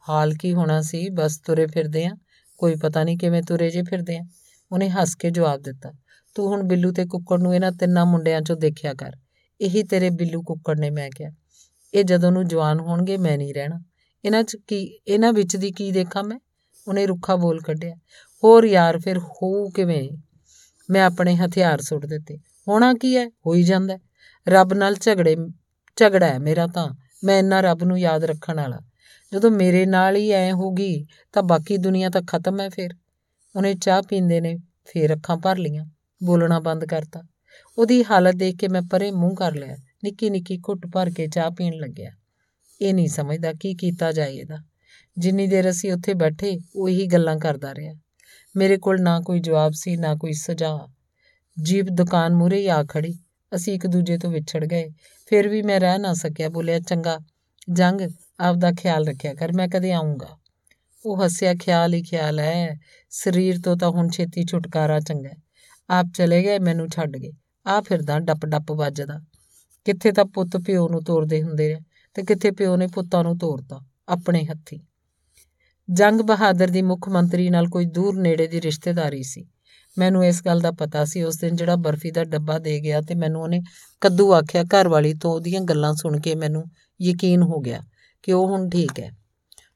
ਹਾਲ 0.08 0.34
ਕੀ 0.34 0.54
ਹੋਣਾ 0.54 0.82
ਸੀ? 0.82 1.08
ਬਸ 1.08 1.38
ਤੁਰੇ 1.38 1.66
ਫਿਰਦੇ 1.66 2.06
ਆ। 2.06 2.10
ਕੋਈ 2.58 2.76
ਪਤਾ 2.76 3.04
ਨਹੀਂ 3.04 3.18
ਕਿਵੇਂ 3.18 3.42
ਤੁਰੇ 3.42 3.70
ਜੇ 3.70 3.82
ਫਿਰਦੇ 3.82 4.18
ਆ। 4.18 4.22
ਉਹਨੇ 4.72 4.88
ਹੱਸ 4.88 5.14
ਕੇ 5.14 5.30
ਜਵਾਬ 5.30 5.62
ਦਿੱਤਾ, 5.62 5.92
ਤੂੰ 6.34 6.48
ਹੁਣ 6.48 6.62
ਬਿੱਲੂ 6.62 6.92
ਤੇ 6.92 7.06
ਕੁੱਕੜ 7.06 7.40
ਨੂੰ 7.40 7.54
ਇਹਨਾਂ 7.54 7.72
ਤਿੰਨਾਂ 7.72 8.06
ਮੁੰਡਿਆਂ 8.06 8.40
'ਚੋਂ 8.40 8.56
ਦੇਖਿਆ 8.56 8.94
ਕਰ। 8.94 9.12
ਇਹੀ 9.60 9.82
ਤੇਰੇ 9.82 10.10
ਬਿੱਲੂ 10.10 10.42
ਕੁੱਕੜ 10.42 10.80
ਨੇ 10.80 10.90
ਮੈਂ 10.90 11.10
ਕਿਹਾ। 11.10 11.30
ਇਹ 11.94 12.04
ਜਦੋਂ 12.04 12.32
ਨੂੰ 12.32 12.48
ਜਵਾਨ 12.48 12.80
ਹੋਣਗੇ, 12.80 13.16
ਮੈਂ 13.16 13.38
ਨਹੀਂ 13.38 13.54
ਰਹਿਣਾ। 13.54 13.80
ਇਹਨਾਂ 14.24 14.42
'ਚ 14.42 14.56
ਕੀ, 14.66 14.98
ਇਹਨਾਂ 15.08 15.32
ਵਿੱਚ 15.32 15.56
ਦੀ 15.56 15.70
ਕੀ 15.70 15.92
ਦੇਖਾਂ 15.92 16.24
ਮੈਂ? 16.24 16.38
ਉਹਨੇ 16.88 17.06
ਰੁੱਖਾ 17.06 17.36
ਬੋਲ 17.36 17.60
ਕੱਢਿਆ। 17.60 17.94
ਹੋਰ 18.44 18.64
ਯਾਰ, 18.64 18.98
ਫਿਰ 18.98 19.18
ਹੋਊ 19.18 19.68
ਕਿਵੇਂ? 19.68 20.10
ਮੈਂ 20.90 21.04
ਆਪਣੇ 21.04 21.36
ਹਥਿਆਰ 21.36 21.80
ਸੁੱਟ 21.80 22.06
ਦਿੱਤੇ। 22.06 22.38
ਹੋਣਾ 22.68 22.94
ਕੀ 22.94 23.16
ਹੈ 23.16 23.28
ਹੋਈ 23.28 23.62
ਜਾਂਦਾ। 23.62 23.98
ਰੱਬ 24.48 24.72
ਨਾਲ 24.72 24.94
ਝਗੜੇ, 24.94 25.36
ਝਗੜਾ 25.96 26.26
ਹੈ 26.26 26.38
ਮੇਰਾ 26.38 26.66
ਤਾਂ। 26.66 26.94
ਮੈਂ 27.24 27.38
ਇੰਨਾ 27.38 27.60
ਰੱਬ 27.60 27.84
ਨੂੰ 27.84 28.00
ਯਾਦ 28.00 28.24
ਰੱਖਣ 28.24 28.56
ਵਾਲਾ। 28.56 28.78
ਜਦੋਂ 29.32 29.50
ਮੇਰੇ 29.50 29.86
ਨਾਲ 29.86 30.16
ਹੀ 30.16 30.30
ਐ 30.30 30.52
ਹੋਗੀ 30.52 31.06
ਤਾਂ 31.32 31.42
ਬਾਕੀ 31.42 31.76
ਦੁਨੀਆ 31.76 32.10
ਤਾਂ 32.10 32.22
ਖਤਮ 32.22 32.60
ਹੈ 32.60 32.68
ਫਿਰ। 32.68 32.90
ਉਹਨੇ 33.56 33.74
ਚਾਹ 33.74 34.02
ਪੀਂਦੇ 34.02 34.40
ਨੇ, 34.40 34.56
ਫੇਰ 34.84 35.14
ਅੱਖਾਂ 35.14 35.36
ਭਰ 35.36 35.56
ਲੀਆਂ 35.56 35.86
ਬੋਲਣਾ 36.22 36.60
ਬੰਦ 36.60 36.84
ਕਰਤਾ। 36.84 37.22
ਉਹਦੀ 37.78 38.04
ਹਾਲਤ 38.04 38.34
ਦੇਖ 38.34 38.56
ਕੇ 38.56 38.68
ਮੈਂ 38.68 38.82
ਪਰੇ 38.82 39.10
ਮੂੰਹ 39.10 39.36
ਕਰ 39.36 39.54
ਲਿਆ। 39.54 39.76
ਨਿੱਕੀ 40.04 40.30
ਨਿੱਕੀ 40.30 40.58
ਘੁੱਟ 40.58 40.86
ਭਰ 40.94 41.10
ਕੇ 41.10 41.26
ਚਾਹ 41.26 41.50
ਪੀਣ 41.50 41.72
ਲੱਗਿਆ। 41.74 42.10
ਇਹ 42.82 42.94
ਨਹੀਂ 42.94 43.08
ਸਮਝਦਾ 43.08 43.52
ਕੀ 43.52 43.74
ਕੀਤਾ 43.74 44.12
ਜਾਏ 44.12 44.34
ਇਹਦਾ। 44.36 44.56
ਜਿੰਨੀ 45.18 45.46
ਦੇਰ 45.46 45.70
ਅਸੀਂ 45.70 45.92
ਉੱਥੇ 45.92 46.14
ਬੈਠੇ, 46.14 46.58
ਉਹੀ 46.76 47.06
ਗੱਲਾਂ 47.06 47.36
ਕਰਦਾ 47.36 47.74
ਰਿਹਾ। 47.74 47.94
ਮੇਰੇ 48.56 48.78
ਕੋਲ 48.78 49.02
ਨਾ 49.02 49.20
ਕੋਈ 49.20 49.40
ਜਵਾਬ 49.40 49.72
ਸੀ, 49.72 49.96
ਨਾ 49.96 50.14
ਕੋਈ 50.14 50.32
ਸੁਝਾਅ। 50.32 50.92
ਜੀਪ 51.62 51.84
ਦੁਕਾਨ 51.84 52.34
ਮੂਰੇ 52.34 52.70
ਆ 52.70 52.84
ਖੜੀ। 52.84 53.18
ਅਸੀਂ 53.54 53.74
ਇੱਕ 53.74 53.86
ਦੂਜੇ 53.86 54.18
ਤੋਂ 54.18 54.30
ਵਿਛੜ 54.30 54.64
ਗਏ। 54.64 54.90
ਫਿਰ 55.26 55.48
ਵੀ 55.48 55.62
ਮੈਂ 55.62 55.80
ਰਹਿ 55.80 55.98
ਨਾ 55.98 56.14
ਸਕਿਆ। 56.14 56.48
ਬੋਲਿਆ, 56.48 56.80
ਚੰਗਾ, 56.80 57.18
ਜੰਗ, 57.72 58.00
ਆਪਦਾ 58.40 58.72
ਖਿਆਲ 58.72 59.06
ਰੱਖਿਆ 59.06 59.34
ਕਰ, 59.34 59.52
ਮੈਂ 59.52 59.68
ਕਦੇ 59.68 59.92
ਆਉਂਗਾ 59.92 60.38
ਉਹ 61.04 61.24
ਹੱਸਿਆ, 61.24 61.54
ਖਿਆਲ 61.54 61.94
ਹੀ 61.94 62.02
ਖਿਆਲ 62.02 62.40
ਹੈ। 62.40 62.78
ਸਰੀਰ 63.10 63.58
ਤੋਂ 63.64 63.76
ਤਾਂ 63.76 63.90
ਹੁਣ 63.90 64.08
ਛੇਤੀ 64.08 64.44
ਛੁਟਕਾਰਾ 64.44 65.00
ਚੰਗਾ 65.00 65.30
ਆਪ 65.90 66.06
ਚਲੇ 66.16 66.42
ਗਏ, 66.42 66.58
ਮੈਨੂੰ 66.58 66.88
ਛੱਡ 66.88 67.16
ਗਏ। 67.16 67.30
ਆ 67.66 67.80
ਫਿਰਦਾ 67.80 68.18
ਡੱਪ 68.18 68.46
ਡੱਪ 68.46 68.72
ਵੱਜਦਾ। 68.72 69.20
ਕਿੱਥੇ 69.84 70.12
ਤਾਂ 70.12 70.24
ਪੁੱਤ 70.24 70.56
ਪਿਓ 70.56 70.88
ਨੂੰ 70.88 71.02
ਤੋਰਦੇ 71.02 71.42
ਹੁੰਦੇ 71.42 71.74
ਨੇ 71.74 71.80
ਤੇ 72.14 72.22
ਕਿੱਥੇ 72.22 72.50
ਪਿਓ 72.50 72.76
ਨੇ 72.76 72.86
ਪੁੱਤਾਂ 72.86 73.24
ਨੂੰ 73.24 73.38
ਤੋਰਤਾ, 73.38 73.80
ਆਪਣੇ 74.08 74.44
ਹੱਥੀ। 74.44 74.80
ਜੰਗ 75.90 76.20
ਬਹਾਦਰ 76.20 76.68
ਦੀ 76.68 76.82
ਮੁੱਖ 76.82 77.08
ਮੰਤਰੀ 77.08 77.50
ਨਾਲ 77.50 77.68
ਕੋਈ 77.68 77.84
ਦੂਰ 77.84 78.20
ਨੇੜੇ 78.20 78.46
ਦੀ 78.46 78.60
ਰਿਸ਼ਤੇਦਾਰੀ 78.60 79.22
ਸੀ। 79.22 79.48
ਮੈਨੂੰ 79.98 80.24
ਇਸ 80.24 80.42
ਗੱਲ 80.44 80.60
ਦਾ 80.60 80.70
ਪਤਾ 80.70 81.04
ਸੀ, 81.04 81.22
ਉਸ 81.22 81.36
ਦਿਨ 81.36 81.56
ਜਿਹੜਾ 81.56 81.76
ਬਰਫੀ 81.76 82.10
ਦਾ 82.10 82.24
ਡੱਬਾ 82.24 82.58
ਦੇ 82.58 82.80
ਗਿਆ 82.80 83.00
ਤੇ 83.00 83.14
ਮੈਨੂੰ 83.14 83.42
ਉਹਨੇ 83.42 83.60
ਕੱਦੂ 84.00 84.32
ਆਖਿਆ, 84.34 84.64
ਘਰ 84.64 84.88
ਵਾਲੀ 84.88 85.14
ਤੋਂ 85.14 85.32
ਉਹਦੀਆਂ 85.32 85.60
ਗੱਲਾਂ 85.60 85.94
ਸੁਣ 85.94 86.20
ਕੇ 86.20 86.34
ਮੈਨੂੰ 86.34 86.64
ਯਕੀਨ 87.02 87.42
ਹੋ 87.42 87.60
ਗਿਆ 87.60 87.82
ਕਿ 88.22 88.32
ਉਹ 88.32 88.48
ਹੁਣ 88.48 88.68
ਠੀਕ 88.68 89.00
ਹੈ। 89.00 89.12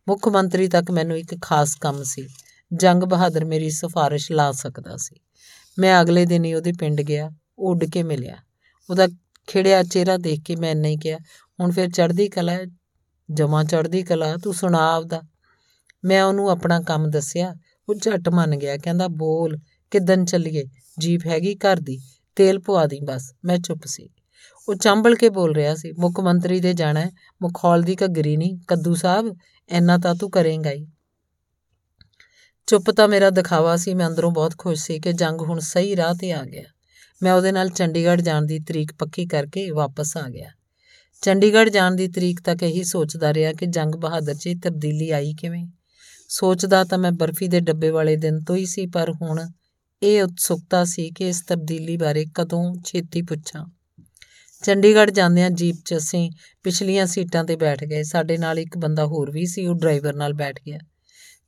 ਮੁੱਖ 0.09 0.29
ਮੰਤਰੀ 0.29 0.69
ਤੱਕ 0.69 0.91
ਮੈਨੂੰ 0.91 1.19
ਇੱਕ 1.19 1.43
ਖਾਸ 1.43 1.75
ਕੰਮ 1.75 2.03
ਸੀ, 2.03 2.29
ਜੰਗ 2.75 3.03
ਬਹਾਦਰ 3.03 3.45
ਮੇਰੀ 3.45 3.71
ਸਿਫਾਰਿਸ਼ 3.71 4.33
ਲਾ 4.33 4.53
ਸਕਦਾ 4.53 4.97
ਸੀ। 4.97 5.17
ਮੈਂ 5.79 6.03
ਅਗਲੇ 6.03 6.27
ਦਿਨ 6.27 6.45
ਹੀ 6.45 6.55
ਉਹਦੇ 6.55 6.73
ਪਿੰਡ 6.73 7.01
ਗਿਆ, 7.01 7.31
ਉੱਡ 7.59 7.85
ਕੇ 7.85 8.03
ਮਿਲਿਆ। 8.03 8.37
ਉਹਦਾ 8.91 9.09
ਖਿੜਿਆ 9.47 9.83
ਚਿਹਰਾ 9.83 10.17
ਦੇਖ 10.17 10.41
ਕੇ 10.41 10.57
ਮੈਂ 10.57 10.71
ਇੰਨਾ 10.71 10.89
ਹੀ 10.89 10.97
ਕਿਹਾ 10.97 11.19
ਹੁਣ 11.61 11.71
ਫਿਰ 11.71 11.91
ਚੜ੍ਹਦੀ 11.91 12.29
ਕਲਾ 12.29 12.59
ਜਮਾ 13.33 13.65
ਚੜ੍ਹਦੀ 13.65 14.03
ਕਲਾ, 14.03 14.37
ਤੂੰ 14.37 14.55
ਸੁਣਾ 14.55 14.97
ਆਪਦਾ। 14.97 15.23
ਮੈਂ 16.05 16.23
ਉਹਨੂੰ 16.23 16.51
ਆਪਣਾ 16.51 16.81
ਕੰਮ 16.81 17.11
ਦੱਸਿਆ, 17.11 17.55
ਉਹ 17.89 17.95
ਝਟ 17.95 18.29
ਮੰਨ 18.29 18.57
ਗਿਆ, 18.57 18.77
ਕਹਿੰਦਾ, 18.77 19.09
ਬੋਲ 19.09 19.59
ਕਿਦਨ 19.91 20.25
ਚੱਲੀਏ? 20.25 20.65
ਜੀਪ 20.99 21.21
ਹੈਗੀ 21.27 21.55
ਘਰ 21.55 21.77
ਦੀ, 21.77 22.01
ਤੇਲ 22.37 22.59
ਪਵਾ 22.59 22.87
ਦੀ 22.87 23.01
ਬਸ, 23.01 23.35
ਮੈਂ 23.45 23.59
ਚੁੱਪ 23.59 23.81
ਸੀ। 23.87 24.09
ਉਹ 24.69 24.75
ਚੰਬਲ 24.75 25.15
ਕੇ 25.15 25.29
ਬੋਲ 25.29 25.55
ਰਿਹਾ 25.55 25.75
ਸੀ, 25.75 25.93
ਮੁੱਖ 25.93 26.21
ਮੰਤਰੀ 26.21 26.61
ਦੇ 26.61 26.73
ਜਾਣਾ 26.73 27.01
ਹੈ 27.01 27.11
ਮੁਖੌਲ 27.43 27.83
ਦੀ 27.83 27.97
ਘੱਗਰੀ 28.05 28.37
ਨਹੀਂ, 28.37 28.59
ਕੱਦੂ 28.69 28.95
ਸਾਹਿਬ 28.95 29.37
ਐਨਾ 29.69 29.99
ਤਾਂ 29.99 30.15
ਤੂੰ 30.15 30.31
ਕਰੇਂਗਾ 30.31 30.71
ਹੀ। 30.71 30.87
ਚੁੱਪ 32.67 32.91
ਤਾਂ 32.91 33.09
ਮੇਰਾ 33.09 33.31
ਦਿਖਾਵਾ 33.31 33.77
ਸੀ, 33.77 33.95
ਮੈਂ 33.95 34.07
ਅੰਦਰੋਂ 34.07 34.31
ਬਹੁਤ 34.31 34.55
ਖੁਸ਼ 34.59 34.85
ਸੀ 34.85 35.01
ਕਿ 35.01 35.13
ਜੰਗ 35.13 35.41
ਹੁਣ 35.41 35.59
ਸਹੀ 35.59 35.97
ਰਾਹ 35.97 36.15
ਤੇ 36.15 36.33
ਆ 36.33 36.43
ਗਿਆ। 36.43 36.65
ਮੈਂ 37.23 37.33
ਉਹਦੇ 37.33 37.53
ਨਾਲ 37.53 37.69
ਚੰਡੀਗੜ੍ਹ 37.69 38.23
ਜਾਣ 38.23 38.43
ਦੀ 38.43 38.59
ਤਰੀਕ 38.59 38.93
ਪੱਕੀ 38.99 39.27
ਕਰਕੇ 39.27 39.71
ਵਾਪਸ 39.71 40.17
ਆ 40.17 40.29
ਗਿਆ। 40.29 40.51
ਚੰਡੀਗੜ੍ਹ 41.23 41.71
ਜਾਣ 41.71 41.95
ਦੀ 41.95 42.09
ਤਰੀਕ 42.09 42.41
ਤੱਕ 42.41 42.63
ਇਹੀ 42.63 42.85
ਸੋਚਦਾ 42.85 43.35
ਰਿਹਾ 43.35 43.53
ਕਿ 43.53 43.67
ਜੰਗ 43.67 43.95
ਬਹਾਦਰ 43.95 44.35
'ਚ 44.35 44.49
ਤਬਦੀਲੀ 44.65 45.11
ਆਈ 45.11 45.35
ਕਿਵੇਂ। 45.35 45.67
ਸੋਚਦਾ 46.29 46.85
ਤਾਂ 46.85 46.99
ਮੈਂ 46.99 47.13
ਬਰਫੀ 47.13 47.49
ਦੇ 47.49 47.61
ਡੱਬੇ 47.61 47.91
ਵਾਲੇ 47.91 48.17
ਦਿਨ 48.17 48.41
ਤੋਂ 48.41 48.57
ਹੀ 48.57 48.67
ਸੀ, 48.67 48.87
ਪਰ 48.87 49.13
ਹੁਣ 49.23 49.51
ਇਹ 50.03 50.23
ਉਤਸੁਕਤਾ 50.23 50.85
ਸੀ 50.85 51.11
ਕਿ 51.11 51.29
ਇਸ 51.29 51.45
ਤਬਦੀਲੀ 51.49 51.97
ਬਾਰੇ 51.97 52.27
ਕਦੋਂ 52.35 52.75
ਛੇਤੀ 52.85 53.23
ਪੁੱਛਾਂ। 53.23 53.67
ਚੰਡੀਗੜ੍ਹ 54.63 55.11
ਜਾਂਦਿਆਂ 55.11 55.51
ਜੀਪ 55.51 55.77
'ਚ 55.85 55.97
ਅਸੀਂ 55.97 56.31
ਪਿਛਲੀਆਂ 56.63 57.07
ਸੀਟਾਂ 57.07 57.45
ਤੇ 57.45 57.57
ਬੈਠ 57.57 57.85
ਗਏ। 57.85 58.03
ਸਾਡੇ 58.03 58.39
ਨਾਲ 58.39 58.59
ਇੱਕ 58.59 58.79
ਬੰਦਾ 58.79 59.07
ਹੋਰ 59.07 59.31
ਵੀ 59.31 59.47
ਸੀ, 59.47 59.67
ਉਹ 59.67 59.75
ਡਰਾਈਵਰ 59.75 60.15
ਨਾਲ 60.15 60.33
ਬੈਠ 60.33 60.61
ਗਿਆ। 60.67 60.79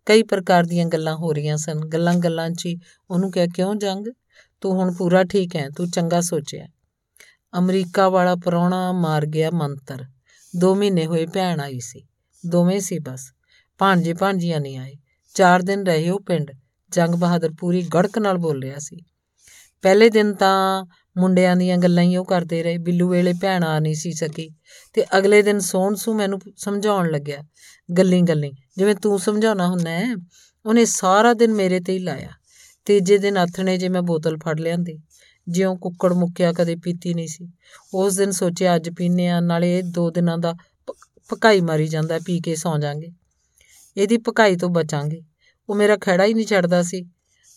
ਕਈ 0.07 0.22
ਪ੍ਰਕਾਰ 0.22 0.64
ਦੀਆਂ 0.64 0.87
ਗੱਲਾਂ 0.87 1.16
ਹੋ 1.16 1.33
ਰਹੀਆਂ 1.33 1.57
ਸਨ। 1.57 1.81
ਗੱਲਾਂ 1.88 2.14
ਗੱਲਾਂ 2.14 2.50
'ਚ 2.50 2.68
ਉਹਨੂੰ 3.11 3.31
ਕਿਹਾ, 3.31 3.46
ਕਿਉਂ 3.46 3.74
ਜੰਗ? 3.74 4.07
ਤੂੰ 4.61 4.72
ਹੁਣ 4.72 4.94
ਪੂਰਾ 4.94 5.24
ਠੀਕ 5.24 5.57
ਹੈ, 5.57 5.68
ਤੂੰ 5.68 5.90
ਚੰਗਾ 5.90 6.20
ਸੋਚਿਆ। 6.20 6.66
ਅਮਰੀਕਾ 7.58 8.08
ਵਾਲਾ 8.08 8.37
ਪਰੌਣਾ 8.37 8.92
ਮਾਰ 8.92 9.26
ਗਿਆ 9.26 9.50
ਮੰਤਰ। 9.50 10.06
2 10.58 10.74
ਮਹੀਨੇ 10.74 11.06
ਹੋਏ 11.06 11.26
ਭੈਣ 11.26 11.61
ਆਈ 11.61 11.80
ਸੀ। 11.80 12.06
ਦੋਵੇਂ 12.46 12.80
ਸੀ 12.80 12.98
ਬਸ। 12.98 13.32
ਭਾਂਜੇ 13.78 14.14
ਭਾਂਜੀਆਂ 14.14 14.61
ਨਹੀਂ 14.61 14.78
ਆਏ। 14.78 14.94
4 15.34 15.62
ਦਿਨ 15.62 15.87
ਰਹੇ 15.87 16.11
ਉਹ 16.11 16.20
ਪਿੰਡ। 16.20 16.50
ਜੰਗ 16.90 17.14
ਬਹਾਦਰ 17.14 17.50
ਪੂਰੀ 17.58 17.82
ਗੜਕ 17.94 18.18
ਨਾਲ 18.18 18.38
ਬੋਲ 18.38 18.62
ਰਿਹਾ 18.62 18.78
ਸੀ। 18.78 19.04
ਪਹਿਲੇ 19.82 20.11
ਦਿਨ 20.11 20.34
ਤਾਂ 20.34 20.84
ਮੁੰਡਿਆਂ 21.16 21.56
ਦੀਆਂ 21.56 21.78
ਗੱਲਾਂ 21.78 22.02
ਹੀ 22.02 22.16
ਉਹ 22.16 22.24
ਕਰਦੇ 22.24 22.62
ਰਹੇ। 22.62 22.78
ਬਿੱਲੂ 22.78 23.08
ਵੇਲੇ 23.08 23.32
ਭੈਣ 23.32 23.64
ਆ 23.64 23.78
ਨਹੀਂ 23.80 23.94
ਸੀ 23.94 24.12
ਸਕੀ। 24.12 24.50
ਤੇ 24.92 25.04
ਅਗਲੇ 25.18 25.42
ਦਿਨ 25.42 25.58
ਸੋਹਣ 25.58 25.94
ਸੂ 25.94 26.14
ਮੈਨੂੰ 26.14 26.40
ਸਮਝਾਉਣ 26.56 27.11
ਲੱਗਿਆ। 27.11 27.38
ਗੱਲੀ 27.98 28.22
ਗੱਲੀ, 28.22 28.52
ਜਿਵੇਂ 28.76 28.94
ਤੂੰ 28.94 29.18
ਸਮਝਾਉਣਾ 29.18 29.66
ਹੁੰਦਾ 29.66 29.90
ਹੈ, 29.90 30.14
ਉਹਨੇ 30.66 30.84
ਸਾਰਾ 30.84 31.34
ਦਿਨ 31.34 31.54
ਮੇਰੇ 31.54 31.80
ਤੇ 31.80 31.92
ਹੀ 31.92 31.98
ਲਾਇਆ। 31.98 32.28
ਤੀਜੇ 32.84 33.18
ਦਿਨ 33.18 33.37
ਆਥਣੇ 33.37 33.78
ਜੇ 33.78 33.88
ਮੈਂ 33.88 34.02
ਬੋਤਲ 34.02 34.37
ਫੜ 34.37 34.61
ਲਿਆਂਦੀ। 34.61 34.98
ਜਿਉਂ 35.48 35.76
ਕੁੱਕੜ 35.76 36.12
ਮੁੱਕਿਆ 36.12 36.52
ਕਦੇ 36.52 36.76
ਪੀਤੀ 36.76 37.14
ਨਹੀਂ 37.14 37.28
ਸੀ। 37.28 37.52
ਉਸ 37.94 38.16
ਦਿਨ 38.16 38.30
ਸੋਚਿਆ, 38.30 38.76
ਅੱਜ 38.76 38.90
ਪੀਨੇ 38.90 39.28
ਆ 39.28 39.40
ਨਾਲੇ 39.40 39.78
ਇਹ 39.78 39.82
ਦੋ 39.82 40.11
ਦਿਨਾਂ 40.11 40.38
ਦਾ 40.38 40.54
ਪਕਾਈ 41.28 41.61
ਮਾਰੀ 41.61 41.88
ਜਾਂਦਾ 41.88 42.18
ਪੀ 42.18 42.40
ਕੇ 42.40 42.54
ਸੌ 42.54 42.78
ਜਾਾਂਗੇ। 42.78 43.08
ਇਹਦੀ 43.96 44.16
ਪਕਾਈ 44.16 44.56
ਤੋਂ 44.56 44.68
ਬਚਾਂਗੇ। 44.68 45.22
ਉਹ 45.68 45.74
ਮੇਰਾ 45.74 45.96
ਖੜਾ 45.96 46.24
ਹੀ 46.24 46.34
ਨਹੀਂ 46.34 46.46
ਛੱਡਦਾ 46.46 46.82
ਸੀ। 46.82 47.11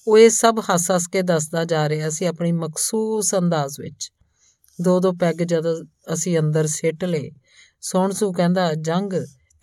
ਉਹ 0.07 0.17
ਇਹ 0.17 0.29
ਸਭ 0.29 0.55
ਹੱਸ-ਹੱਸ 0.73 1.07
ਕੇ 1.07 1.21
ਦੱਸਦਾ 1.21 1.65
ਜਾ 1.65 1.89
ਰਿਹਾ 1.89 2.09
ਸੀ 2.09 2.25
ਆਪਣੀ 2.25 2.51
ਮਖਸੂਸ 2.51 3.35
ਅੰਦਾਜ਼ 3.35 3.79
ਵਿੱਚ। 3.79 4.11
ਦੋ 4.81 4.99
ਦੋ 4.99 5.13
ਪੈਗ 5.13 5.35
ਜਦੋਂ 5.35 5.85
ਅਸੀਂ 6.13 6.39
ਅੰਦਰ 6.39 6.67
ਸਿੱਟ 6.67 7.03
ਲਏ 7.03 7.31
ਸੋਹਣਸੂ 7.81 8.31
ਕਹਿੰਦਾ, 8.31 8.73
ਜੰਗ, 8.73 9.13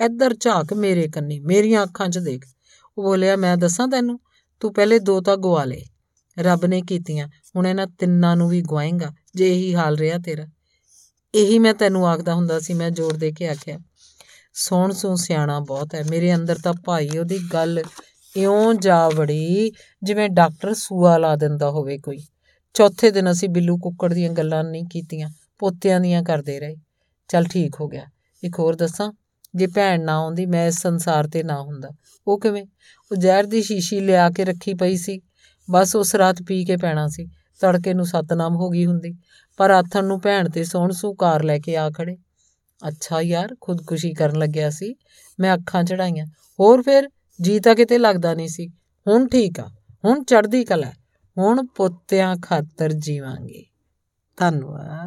ਇੱਧਰ 0.05 0.35
ਝਾਕ 0.35 0.75
ਮੇਰੇ 0.75 1.09
ਕੰਨੀ, 1.09 1.41
ਮੇਰੀਆਂ 1.41 1.83
ਅੱਖਾਂ 1.83 2.09
'ਚ 2.09 2.19
ਦੇਖ। 2.19 2.45
ਉਹ 2.99 3.05
ਬੋਲਿਆ, 3.05 3.37
ਮੈਂ 3.37 3.57
ਦੱਸਾਂ 3.57 3.89
ਤੈਨੂੰ? 3.89 4.21
ਤੂੰ 4.61 4.75
ਪਹਿਲੇ 4.75 4.99
ਦੋ 4.99 5.21
ਤਾਂ 5.21 5.37
ਗਵਾ 5.37 5.65
ਲੇ। 5.65 5.85
ਰੱਬ 6.41 6.67
ਨੇ 6.67 6.83
ਕੀਤੀਆਂ। 6.83 7.29
ਹੁਣ 7.57 7.67
ਇਹਨਾਂ 7.67 7.87
ਤਿੰਨਾਂ 7.87 8.37
ਨੂੰ 8.37 8.49
ਵੀ 8.49 8.61
ਗਵਾਏਗਾ 8.61 9.13
ਜੇ 9.35 9.51
ਇਹੀ 9.51 9.75
ਹਾਲ 9.75 9.97
ਰਿਹਾ 9.97 10.19
ਤੇਰਾ। 10.19 10.47
ਇਹੀ 11.35 11.59
ਮੈਂ 11.59 11.75
ਤੈਨੂੰ 11.75 12.09
ਆਖਦਾ 12.09 12.35
ਹੁੰਦਾ 12.35 12.61
ਸੀ, 12.61 12.75
ਮੈਂ 12.75 12.91
ਜੋਰ 12.91 13.17
ਦੇ 13.17 13.33
ਕੇ 13.33 13.49
ਆਖਿਆ। 13.49 13.79
ਸੋਹਣ 14.55 14.93
ਸੂ 14.93 15.17
ਸਿਆਣਾ 15.17 15.61
ਬਹੁਤ 15.61 15.95
ਹੈ। 15.95 16.03
ਮੇਰੇ 16.11 16.35
ਅੰਦਰ 16.35 16.57
ਤਾਂ 16.65 16.75
ਭਾਈ 16.85 17.09
ਉਹਦੀ 17.19 17.39
ਗੱਲ 17.53 17.83
ਇਉਂ 18.37 18.75
ਜਾ 18.75 19.09
ਵੜੀ 19.09 19.73
ਜਿਵੇਂ 20.03 20.29
ਡਾਕਟਰ 20.29 20.75
ਸੂਆ 20.75 21.19
ਲਾ 21.19 21.37
ਦਿੰਦਾ 21.37 21.71
ਹੋਵੇ 21.71 21.99
ਕੋਈ। 21.99 22.19
ਚੌਥੇ 22.75 23.11
ਦਿਨ 23.11 23.31
ਅਸੀਂ 23.31 23.49
ਬਿੱਲੂ 23.49 23.79
ਕੁੱਕੜ 23.79 24.15
ਦੀਆਂ 24.15 24.31
ਗੱਲਾਂ 24.31 24.65
ਨਹੀਂ 24.65 24.85
ਕੀਤੀਆਂ, 24.85 25.31
ਪੋਤਿਆਂ 25.59 26.01
ਦੀਆਂ 26.01 26.23
ਕਰਦੇ 26.23 26.61
ਰਹੇ। 26.61 26.77
ਚੱਲ 27.29 27.45
ਠੀਕ 27.45 27.77
ਹੋ 27.81 27.89
ਗਿਆ। 27.89 28.07
ਇੱਕ 28.45 28.59
ਹੋਰ 28.59 28.77
ਦੱਸਾਂ, 28.77 29.13
ਜੇ 29.55 29.67
ਭੈਣ 29.67 30.05
ਨਾ 30.05 30.17
ਆਉਂਦੀ, 30.17 30.47
ਮੈਂ 30.47 30.67
ਇਸ 30.67 30.81
ਸੰਸਾਰ 30.81 31.29
ਤੇ 31.29 31.43
ਨਾ 31.43 31.63
ਹੁੰਦਾ। 31.63 31.89
ਉਹ 32.27 32.41
ਕਿਵੇਂ? 32.41 32.67
ਉਹ 33.13 33.17
ਜ਼ਹਿਰ 33.17 33.45
ਦੀ 33.45 33.63
ਸ਼ੀਸ਼ੀ 33.63 34.01
ਲਿਆ 34.01 34.31
ਕੇ 34.31 34.45
ਰੱਖੀ 34.45 34.75
ਪਈ 34.75 34.97
ਸੀ। 34.97 35.21
ਬਸ 35.71 35.97
ਉਸ 35.97 36.15
ਰਾਤ 36.15 36.43
ਪੀ 36.43 36.65
ਕੇ 36.65 36.77
ਪੈਣਾ 36.77 37.09
ਸੀ। 37.09 37.27
ਤੜਕੇ 37.61 37.95
ਨੂੰ 37.95 38.07
ਸਤਨਾਮ 38.07 38.57
ਹੋ 38.57 38.71
ਗਈ 38.71 38.87
ਹੁੰਦੀ, 38.87 39.15
ਪਰ 39.57 39.71
ਆਥਣ 39.71 40.05
ਨੂੰ 40.05 40.21
ਭੈਣ 40.21 40.49
ਤੇ 40.49 40.65
ਸੋਹਣ 40.65 40.91
ਸੂ 40.91 41.15
ਕਾਰ 41.15 41.43
ਲੈ 41.43 41.59
ਕੇ 41.59 41.77
ਆ 41.77 41.91
ਖੜੇ। 41.91 42.17
ਅੱਛਾ 42.89 43.21
ਯਾਰ, 43.21 43.57
ਖੁਦਕੁਸ਼ੀ 43.61 44.15
ਕਰਨ 44.15 44.39
ਲੱਗਿਆ 44.39 44.71
ਸੀ। 44.71 44.95
ਮੈਂ 45.41 45.55
ਅੱਖਾਂ 45.55 45.85
ਚੜਾਈਆਂ। 45.85 46.27
ਹੋਰ 46.61 46.83
ਫਿਰ? 46.83 47.09
ਜੀ 47.41 47.61
ਤਾਂ 47.61 47.75
ਕਿਤੇ 47.75 47.99
ਲੱਗਦਾ 47.99 48.35
ਨਹੀਂ 48.35 48.49
ਸੀ। 48.49 48.69
ਹੁਣ 49.09 49.29
ਠੀਕ 49.29 49.61
ਆ, 49.61 49.71
ਹੁਣ 50.05 50.25
ਚੜ੍ਹਦੀ 50.25 50.65
ਕਲਾ। 50.65 50.93
ਹੁਣ 51.39 51.67
ਪੋਤਿਆਂ 51.67 52.37
ਖਾਤਰ 52.43 52.93
ਜੀਵਾਂਗੇ। 52.93 53.65
ਧੰਨਵਾਦ। 54.37 54.89